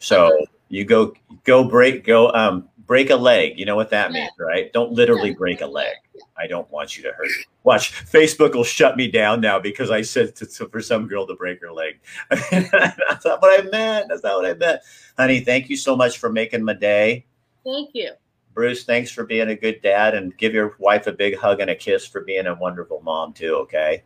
So 0.00 0.46
you 0.68 0.84
go, 0.84 1.14
go 1.44 1.62
break, 1.62 2.04
go, 2.04 2.32
um, 2.32 2.68
break 2.86 3.10
a 3.10 3.16
leg. 3.16 3.56
You 3.56 3.66
know 3.66 3.76
what 3.76 3.90
that 3.90 4.10
means, 4.10 4.32
right? 4.38 4.72
Don't 4.72 4.92
literally 4.92 5.32
break 5.32 5.60
a 5.60 5.66
leg. 5.66 5.94
I 6.36 6.48
don't 6.48 6.68
want 6.72 6.96
you 6.96 7.04
to 7.04 7.12
hurt. 7.12 7.28
Watch, 7.62 7.92
Facebook 7.92 8.54
will 8.54 8.64
shut 8.64 8.96
me 8.96 9.08
down 9.08 9.40
now 9.40 9.60
because 9.60 9.90
I 9.90 10.02
said 10.02 10.34
to, 10.36 10.46
to, 10.46 10.68
for 10.68 10.82
some 10.82 11.06
girl 11.06 11.24
to 11.26 11.34
break 11.34 11.60
her 11.60 11.72
leg. 11.72 12.00
that's 12.30 13.24
not 13.24 13.40
what 13.40 13.60
I 13.60 13.68
meant. 13.70 14.08
That's 14.08 14.24
not 14.24 14.36
what 14.36 14.46
I 14.46 14.54
meant. 14.54 14.80
Honey, 15.16 15.40
thank 15.40 15.70
you 15.70 15.76
so 15.76 15.94
much 15.96 16.18
for 16.18 16.30
making 16.30 16.64
my 16.64 16.74
day. 16.74 17.26
Thank 17.64 17.90
you. 17.94 18.12
Bruce, 18.56 18.84
thanks 18.84 19.10
for 19.10 19.24
being 19.24 19.50
a 19.50 19.54
good 19.54 19.82
dad 19.82 20.14
and 20.14 20.34
give 20.38 20.54
your 20.54 20.76
wife 20.78 21.06
a 21.06 21.12
big 21.12 21.36
hug 21.36 21.60
and 21.60 21.68
a 21.68 21.74
kiss 21.74 22.06
for 22.06 22.22
being 22.22 22.46
a 22.46 22.54
wonderful 22.54 23.02
mom 23.02 23.34
too, 23.34 23.54
okay? 23.56 24.02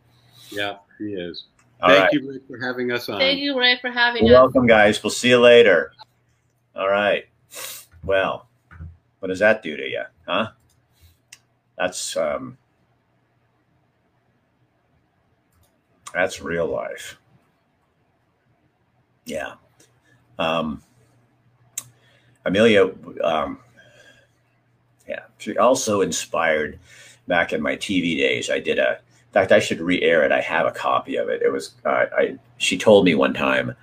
Yeah, 0.49 0.75
he 0.97 1.13
is. 1.13 1.45
All 1.81 1.89
Thank 1.89 2.03
right. 2.03 2.13
you, 2.13 2.29
Ray, 2.29 2.39
for 2.49 2.59
having 2.59 2.91
us 2.91 3.07
on. 3.07 3.17
Thank 3.17 3.39
you, 3.39 3.57
Ray, 3.57 3.79
for 3.79 3.89
having 3.89 4.27
You're 4.27 4.35
us. 4.35 4.41
Welcome, 4.41 4.67
guys. 4.67 5.01
We'll 5.01 5.09
see 5.09 5.29
you 5.29 5.39
later. 5.39 5.93
All 6.75 6.89
right. 6.89 7.23
Well, 8.03 8.49
what 9.19 9.29
does 9.29 9.39
that 9.39 9.63
do 9.63 9.77
to 9.77 9.87
you, 9.87 10.03
huh? 10.27 10.49
That's 11.77 12.17
um, 12.17 12.57
that's 16.13 16.41
real 16.41 16.67
life. 16.67 17.17
Yeah. 19.23 19.53
Um, 20.37 20.83
Amelia, 22.45 22.91
um, 23.23 23.59
yeah, 25.11 25.23
she 25.39 25.57
also 25.57 25.99
inspired 26.01 26.79
back 27.27 27.51
in 27.51 27.61
my 27.61 27.75
TV 27.75 28.17
days. 28.17 28.49
I 28.49 28.59
did 28.59 28.79
a, 28.79 28.91
in 28.91 29.33
fact, 29.33 29.51
I 29.51 29.59
should 29.59 29.81
re-air 29.81 30.23
it. 30.23 30.31
I 30.31 30.39
have 30.39 30.65
a 30.65 30.71
copy 30.71 31.17
of 31.17 31.27
it. 31.27 31.41
It 31.41 31.51
was, 31.51 31.73
uh, 31.85 32.05
I, 32.17 32.37
she 32.57 32.77
told 32.77 33.03
me 33.03 33.13
one 33.13 33.33
time, 33.33 33.75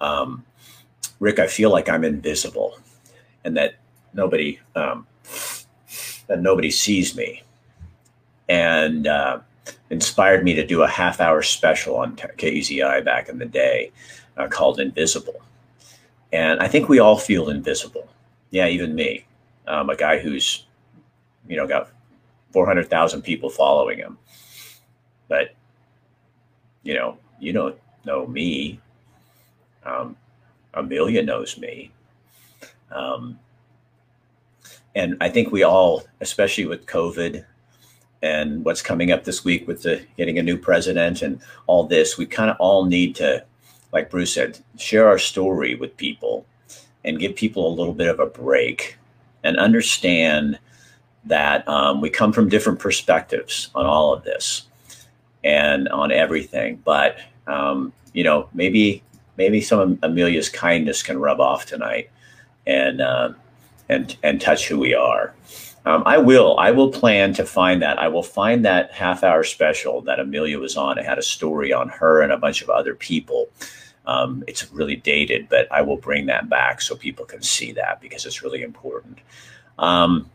um, 0.00 0.44
Rick, 1.20 1.38
I 1.38 1.46
feel 1.46 1.70
like 1.70 1.88
I'm 1.88 2.04
invisible 2.04 2.78
and 3.44 3.56
that 3.56 3.76
nobody, 4.12 4.58
um, 4.74 5.06
that 6.26 6.40
nobody 6.42 6.70
sees 6.70 7.16
me, 7.16 7.42
and 8.48 9.06
uh, 9.06 9.38
inspired 9.90 10.42
me 10.42 10.54
to 10.54 10.66
do 10.66 10.82
a 10.82 10.88
half 10.88 11.20
hour 11.20 11.42
special 11.42 11.96
on 11.96 12.16
KEZI 12.16 13.04
back 13.04 13.28
in 13.28 13.38
the 13.38 13.46
day 13.46 13.92
uh, 14.36 14.48
called 14.48 14.80
Invisible. 14.80 15.40
And 16.32 16.60
I 16.60 16.66
think 16.66 16.88
we 16.88 16.98
all 16.98 17.18
feel 17.18 17.50
invisible. 17.50 18.08
Yeah, 18.50 18.66
even 18.66 18.94
me. 18.94 19.26
I'm 19.66 19.90
a 19.90 19.96
guy 19.96 20.18
who's, 20.18 20.66
you 21.48 21.56
know, 21.56 21.66
got 21.66 21.90
400,000 22.52 23.22
people 23.22 23.50
following 23.50 23.98
him. 23.98 24.18
But, 25.28 25.54
you 26.82 26.94
know, 26.94 27.18
you 27.40 27.52
don't 27.52 27.76
know 28.04 28.26
me. 28.26 28.80
Um, 29.84 30.16
Amelia 30.74 31.22
knows 31.22 31.58
me. 31.58 31.90
Um, 32.90 33.38
and 34.94 35.16
I 35.20 35.28
think 35.28 35.50
we 35.50 35.62
all, 35.62 36.04
especially 36.20 36.66
with 36.66 36.86
COVID 36.86 37.44
and 38.22 38.64
what's 38.64 38.82
coming 38.82 39.10
up 39.10 39.24
this 39.24 39.44
week 39.44 39.66
with 39.66 39.82
the 39.82 40.04
getting 40.16 40.38
a 40.38 40.42
new 40.42 40.56
president 40.56 41.22
and 41.22 41.40
all 41.66 41.84
this, 41.84 42.18
we 42.18 42.26
kind 42.26 42.50
of 42.50 42.56
all 42.58 42.84
need 42.84 43.14
to, 43.16 43.44
like 43.92 44.10
Bruce 44.10 44.34
said, 44.34 44.58
share 44.78 45.08
our 45.08 45.18
story 45.18 45.74
with 45.74 45.96
people 45.96 46.46
and 47.04 47.18
give 47.18 47.34
people 47.34 47.66
a 47.66 47.74
little 47.74 47.94
bit 47.94 48.08
of 48.08 48.20
a 48.20 48.26
break 48.26 48.96
and 49.42 49.56
understand 49.56 50.58
that 51.26 51.66
um, 51.68 52.00
we 52.00 52.10
come 52.10 52.32
from 52.32 52.48
different 52.48 52.78
perspectives 52.78 53.70
on 53.74 53.86
all 53.86 54.12
of 54.12 54.24
this. 54.24 54.66
and 55.44 55.88
on 55.88 56.12
everything. 56.12 56.80
But 56.84 57.18
um, 57.46 57.92
you 58.12 58.24
know, 58.24 58.48
maybe 58.54 59.02
maybe 59.36 59.60
some 59.60 59.78
of 59.80 59.98
Amelia's 60.02 60.48
kindness 60.48 61.02
can 61.02 61.18
rub 61.18 61.40
off 61.40 61.66
tonight, 61.66 62.10
and 62.66 63.00
uh, 63.00 63.32
and 63.88 64.16
and 64.22 64.40
touch 64.40 64.68
who 64.68 64.78
we 64.78 64.94
are. 64.94 65.34
Um, 65.84 66.04
I 66.06 66.18
will. 66.18 66.56
I 66.58 66.70
will 66.70 66.90
plan 66.92 67.34
to 67.34 67.44
find 67.44 67.82
that. 67.82 67.98
I 67.98 68.06
will 68.06 68.22
find 68.22 68.64
that 68.64 68.92
half 68.92 69.24
hour 69.24 69.42
special 69.42 70.00
that 70.02 70.20
Amelia 70.20 70.58
was 70.58 70.76
on. 70.76 70.98
It 70.98 71.04
had 71.04 71.18
a 71.18 71.22
story 71.22 71.72
on 71.72 71.88
her 71.88 72.22
and 72.22 72.30
a 72.32 72.38
bunch 72.38 72.62
of 72.62 72.70
other 72.70 72.94
people. 72.94 73.48
Um, 74.06 74.44
it's 74.46 74.70
really 74.72 74.96
dated, 74.96 75.48
but 75.48 75.70
I 75.72 75.82
will 75.82 75.96
bring 75.96 76.26
that 76.26 76.48
back 76.48 76.80
so 76.80 76.94
people 76.96 77.24
can 77.24 77.42
see 77.42 77.72
that 77.72 78.00
because 78.00 78.26
it's 78.26 78.42
really 78.42 78.62
important. 78.62 79.18
Um, 79.78 80.30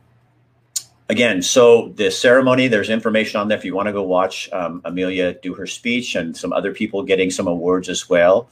again, 1.10 1.41
so 1.41 1.89
the 1.95 2.12
ceremony, 2.12 2.68
there's 2.68 2.89
information 2.89 3.39
on 3.39 3.47
there 3.47 3.58
if 3.58 3.66
you 3.66 3.76
want 3.76 3.88
to 3.88 3.93
go 3.93 4.03
watch 4.03 4.49
um, 4.51 4.82
Amelia 4.86 5.34
do 5.34 5.53
her 5.53 5.68
speech 5.68 6.16
and 6.16 6.36
some 6.36 6.53
other 6.53 6.74
people 6.74 7.03
getting 7.03 7.30
some 7.30 7.47
awards 7.47 7.89
as 7.89 8.10
well. 8.10 8.49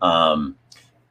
Um, 0.00 0.56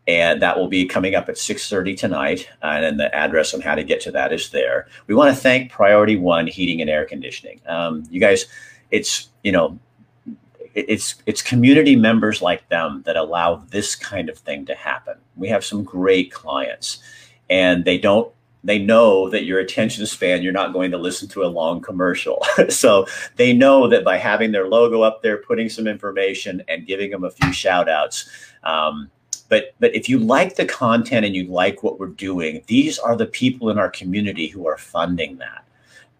and 0.07 0.41
that 0.41 0.57
will 0.57 0.69
be 0.69 0.85
coming 0.85 1.15
up 1.15 1.27
at 1.27 1.35
6.30 1.35 1.97
tonight 1.97 2.49
and 2.61 2.83
then 2.83 2.97
the 2.97 3.13
address 3.13 3.53
on 3.53 3.59
how 3.59 3.75
to 3.75 3.83
get 3.83 3.99
to 4.01 4.11
that 4.11 4.31
is 4.31 4.49
there. 4.49 4.87
We 5.07 5.15
want 5.15 5.35
to 5.35 5.41
thank 5.41 5.71
priority 5.71 6.15
one 6.15 6.47
heating 6.47 6.81
and 6.81 6.89
air 6.89 7.05
conditioning. 7.05 7.61
Um, 7.67 8.03
you 8.09 8.19
guys 8.21 8.45
it's 8.89 9.29
you 9.43 9.51
know 9.51 9.77
it's 10.73 11.15
it's 11.25 11.41
community 11.41 11.95
members 11.95 12.41
like 12.41 12.67
them 12.69 13.03
that 13.05 13.17
allow 13.17 13.55
this 13.69 13.95
kind 13.95 14.29
of 14.29 14.37
thing 14.37 14.65
to 14.67 14.75
happen. 14.75 15.15
We 15.35 15.49
have 15.49 15.65
some 15.65 15.83
great 15.83 16.31
clients 16.31 16.99
and 17.49 17.83
they 17.83 17.97
don't 17.97 18.31
they 18.63 18.79
know 18.79 19.29
that 19.29 19.45
your 19.45 19.59
attention 19.59 20.05
span 20.05 20.41
you're 20.41 20.51
not 20.51 20.73
going 20.73 20.91
to 20.91 20.97
listen 20.97 21.27
to 21.29 21.43
a 21.43 21.47
long 21.47 21.81
commercial. 21.81 22.43
So 22.69 23.05
they 23.35 23.53
know 23.53 23.87
that 23.87 24.03
by 24.03 24.17
having 24.17 24.51
their 24.51 24.67
logo 24.67 25.01
up 25.01 25.21
there 25.21 25.37
putting 25.37 25.69
some 25.69 25.87
information 25.87 26.63
and 26.67 26.85
giving 26.85 27.11
them 27.11 27.23
a 27.23 27.31
few 27.31 27.51
shout 27.53 27.87
outs 27.87 28.29
um, 28.63 29.09
but 29.49 29.73
but 29.79 29.95
if 29.95 30.09
you 30.09 30.19
like 30.19 30.55
the 30.55 30.65
content 30.65 31.25
and 31.25 31.35
you 31.35 31.45
like 31.45 31.83
what 31.83 31.99
we're 31.99 32.07
doing 32.07 32.63
these 32.67 32.99
are 32.99 33.15
the 33.15 33.25
people 33.25 33.69
in 33.69 33.77
our 33.77 33.89
community 33.89 34.47
who 34.47 34.67
are 34.67 34.77
funding 34.77 35.37
that. 35.37 35.63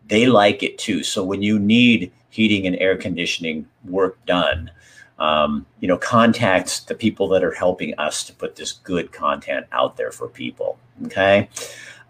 They 0.07 0.25
like 0.25 0.63
it 0.63 0.77
too. 0.77 1.03
So 1.03 1.23
when 1.23 1.41
you 1.41 1.59
need 1.59 2.13
heating 2.29 2.65
and 2.65 2.77
air 2.77 2.95
conditioning 2.95 3.67
work 3.83 4.23
done 4.25 4.71
um, 5.19 5.65
you 5.79 5.88
know 5.88 5.97
contact 5.97 6.88
the 6.88 6.95
people 6.95 7.27
that 7.29 7.43
are 7.43 7.53
helping 7.53 7.97
us 7.97 8.23
to 8.25 8.33
put 8.33 8.55
this 8.55 8.73
good 8.73 9.11
content 9.11 9.65
out 9.71 9.97
there 9.97 10.11
for 10.11 10.27
people 10.27 10.77
okay 11.05 11.49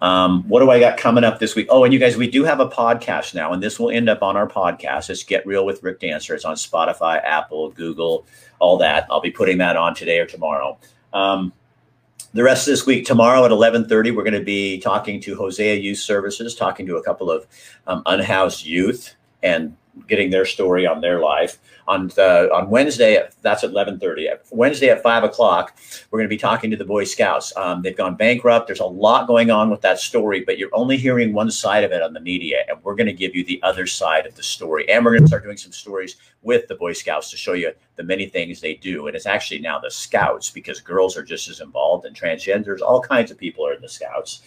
um, 0.02 0.43
what 0.48 0.60
do 0.60 0.70
I 0.70 0.80
got 0.80 0.98
coming 0.98 1.24
up 1.24 1.39
this 1.39 1.56
week? 1.56 1.68
Oh, 1.70 1.84
and 1.84 1.93
you 1.93 2.00
guys, 2.00 2.18
we 2.18 2.30
do 2.30 2.43
have 2.43 2.60
a 2.60 2.70
podcast 2.70 3.34
now, 3.34 3.52
and 3.52 3.64
this 3.64 3.80
will 3.80 3.89
end 3.89 4.10
up 4.10 4.22
on 4.22 4.38
our 4.38 4.48
podcast. 4.48 5.10
It's 5.10 5.24
Get 5.24 5.45
Real 5.45 5.66
with 5.66 5.82
Rick 5.82 6.00
Dancer. 6.00 6.36
It's 6.36 6.45
on 6.45 6.56
Spotify, 6.56 7.24
Apple, 7.24 7.72
Google, 7.72 8.26
all 8.60 8.78
that. 8.78 9.08
I'll 9.10 9.22
be 9.22 9.32
putting 9.32 9.58
that 9.58 9.76
on 9.76 9.95
today 9.95 10.20
or 10.20 10.26
tomorrow. 10.26 10.78
Um, 11.14 11.52
the 12.34 12.43
rest 12.43 12.68
of 12.68 12.74
this 12.74 12.86
week, 12.86 13.06
tomorrow 13.06 13.43
at 13.45 13.52
11:30, 13.52 14.16
we're 14.16 14.24
going 14.24 14.34
to 14.34 14.43
be 14.43 14.80
talking 14.80 15.20
to 15.22 15.36
Hosea 15.36 15.76
Youth 15.76 15.98
Services, 15.98 16.54
talking 16.54 16.86
to 16.86 16.98
a 16.98 17.04
couple 17.04 17.32
of 17.32 17.48
um, 17.88 18.04
unhoused 18.06 18.66
youth 18.66 19.16
and 19.41 19.76
getting 20.08 20.30
their 20.30 20.45
story 20.45 20.86
on 20.86 21.01
their 21.01 21.20
life 21.20 21.60
on 21.88 22.08
the, 22.10 22.49
on 22.53 22.70
Wednesday. 22.70 23.28
That's 23.41 23.64
at 23.64 23.70
eleven 23.70 23.99
thirty. 23.99 24.30
Wednesday 24.51 24.89
at 24.89 25.03
five 25.03 25.24
o'clock, 25.24 25.78
we're 26.10 26.20
going 26.20 26.30
to 26.30 26.34
be 26.34 26.38
talking 26.38 26.72
to 26.72 26.78
the 26.78 26.86
Boy 26.86 27.03
Scouts. 27.03 27.55
Um, 27.55 27.82
they've 27.82 27.95
gone 27.95 28.16
bankrupt. 28.16 28.68
There's 28.68 28.80
a 28.80 28.86
lot 28.86 29.28
going 29.28 29.51
on 29.51 29.70
with 29.70 29.82
that 29.82 29.99
story, 29.99 30.43
but 30.45 30.58
you're 30.58 30.70
only 30.74 30.97
hearing 30.97 31.34
one 31.34 31.51
side 31.51 31.84
of 31.84 31.91
it 31.91 32.01
on 32.01 32.14
the 32.14 32.20
media, 32.20 32.64
and 32.68 32.84
we're 32.84 32.95
going 32.95 33.08
to 33.08 33.14
give 33.14 33.36
you 33.36 33.43
the 33.45 33.62
other 33.64 33.88
side 33.88 34.26
of 34.26 34.36
the 34.36 34.43
story. 34.43 34.89
And 34.89 35.03
we're 35.03 35.12
going 35.12 35.24
to 35.24 35.28
start 35.28 35.43
doing 35.43 35.58
some 35.58 35.72
stories 35.72 36.18
with 36.41 36.68
the 36.68 36.76
Boy 36.76 36.93
Scouts 36.93 37.30
to 37.32 37.38
show 37.38 37.53
you 37.53 37.72
the 37.95 38.03
many 38.03 38.28
things 38.28 38.62
they 38.62 38.76
do. 38.76 39.08
And 39.08 39.16
it's 39.16 39.26
actually 39.26 39.60
now 39.60 39.80
the 39.80 39.91
Scouts 39.91 40.49
because 40.49 40.80
girls 40.80 41.18
are 41.18 41.24
just 41.24 41.49
as 41.49 41.60
involved 41.60 42.05
and 42.05 42.16
transgenders. 42.16 42.82
All 42.82 43.01
kinds 43.01 43.32
of 43.32 43.38
people 43.38 43.68
are 43.68 43.74
in 43.74 43.82
the 43.82 43.89
Scouts. 43.89 44.41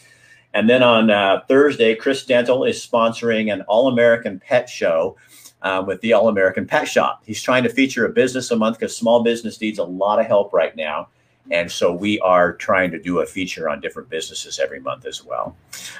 And 0.52 0.68
then 0.68 0.82
on 0.82 1.10
uh, 1.10 1.42
Thursday, 1.46 1.94
Chris 1.94 2.26
Dental 2.26 2.64
is 2.64 2.84
sponsoring 2.84 3.52
an 3.52 3.62
All 3.62 3.86
American 3.86 4.40
Pet 4.40 4.68
Show 4.68 5.16
uh, 5.62 5.82
with 5.86 6.00
the 6.00 6.12
All 6.12 6.28
American 6.28 6.66
Pet 6.66 6.88
Shop. 6.88 7.22
He's 7.24 7.42
trying 7.42 7.62
to 7.64 7.68
feature 7.68 8.06
a 8.06 8.10
business 8.10 8.50
a 8.50 8.56
month 8.56 8.78
because 8.78 8.96
small 8.96 9.22
business 9.22 9.60
needs 9.60 9.78
a 9.78 9.84
lot 9.84 10.20
of 10.20 10.26
help 10.26 10.52
right 10.52 10.74
now. 10.74 11.08
And 11.50 11.70
so 11.70 11.92
we 11.92 12.20
are 12.20 12.52
trying 12.52 12.90
to 12.92 13.00
do 13.00 13.20
a 13.20 13.26
feature 13.26 13.68
on 13.68 13.80
different 13.80 14.08
businesses 14.08 14.58
every 14.58 14.80
month 14.80 15.04
as 15.04 15.24
well. 15.24 15.56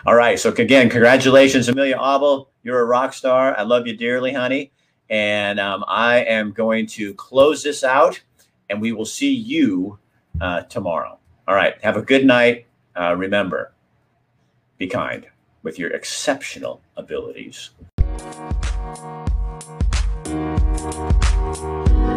All 0.06 0.14
right. 0.14 0.38
So 0.38 0.50
again, 0.50 0.88
congratulations, 0.88 1.68
Amelia 1.68 1.96
Abel. 1.96 2.50
You're 2.62 2.80
a 2.80 2.84
rock 2.84 3.12
star. 3.12 3.56
I 3.58 3.62
love 3.62 3.86
you 3.86 3.96
dearly, 3.96 4.32
honey. 4.32 4.70
And 5.08 5.58
um, 5.58 5.84
I 5.88 6.18
am 6.24 6.52
going 6.52 6.86
to 6.88 7.14
close 7.14 7.64
this 7.64 7.82
out 7.82 8.20
and 8.68 8.80
we 8.80 8.92
will 8.92 9.04
see 9.04 9.32
you 9.32 9.98
uh, 10.40 10.62
tomorrow. 10.62 11.18
All 11.48 11.54
right. 11.54 11.74
Have 11.82 11.96
a 11.96 12.02
good 12.02 12.24
night. 12.24 12.66
Uh, 12.94 13.16
remember, 13.16 13.72
be 14.78 14.86
kind 14.86 15.26
with 15.62 15.78
your 15.78 15.90
exceptional 15.90 16.80
abilities. 16.96 17.70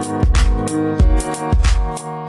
Thank 0.03 2.01
you. 2.01 2.22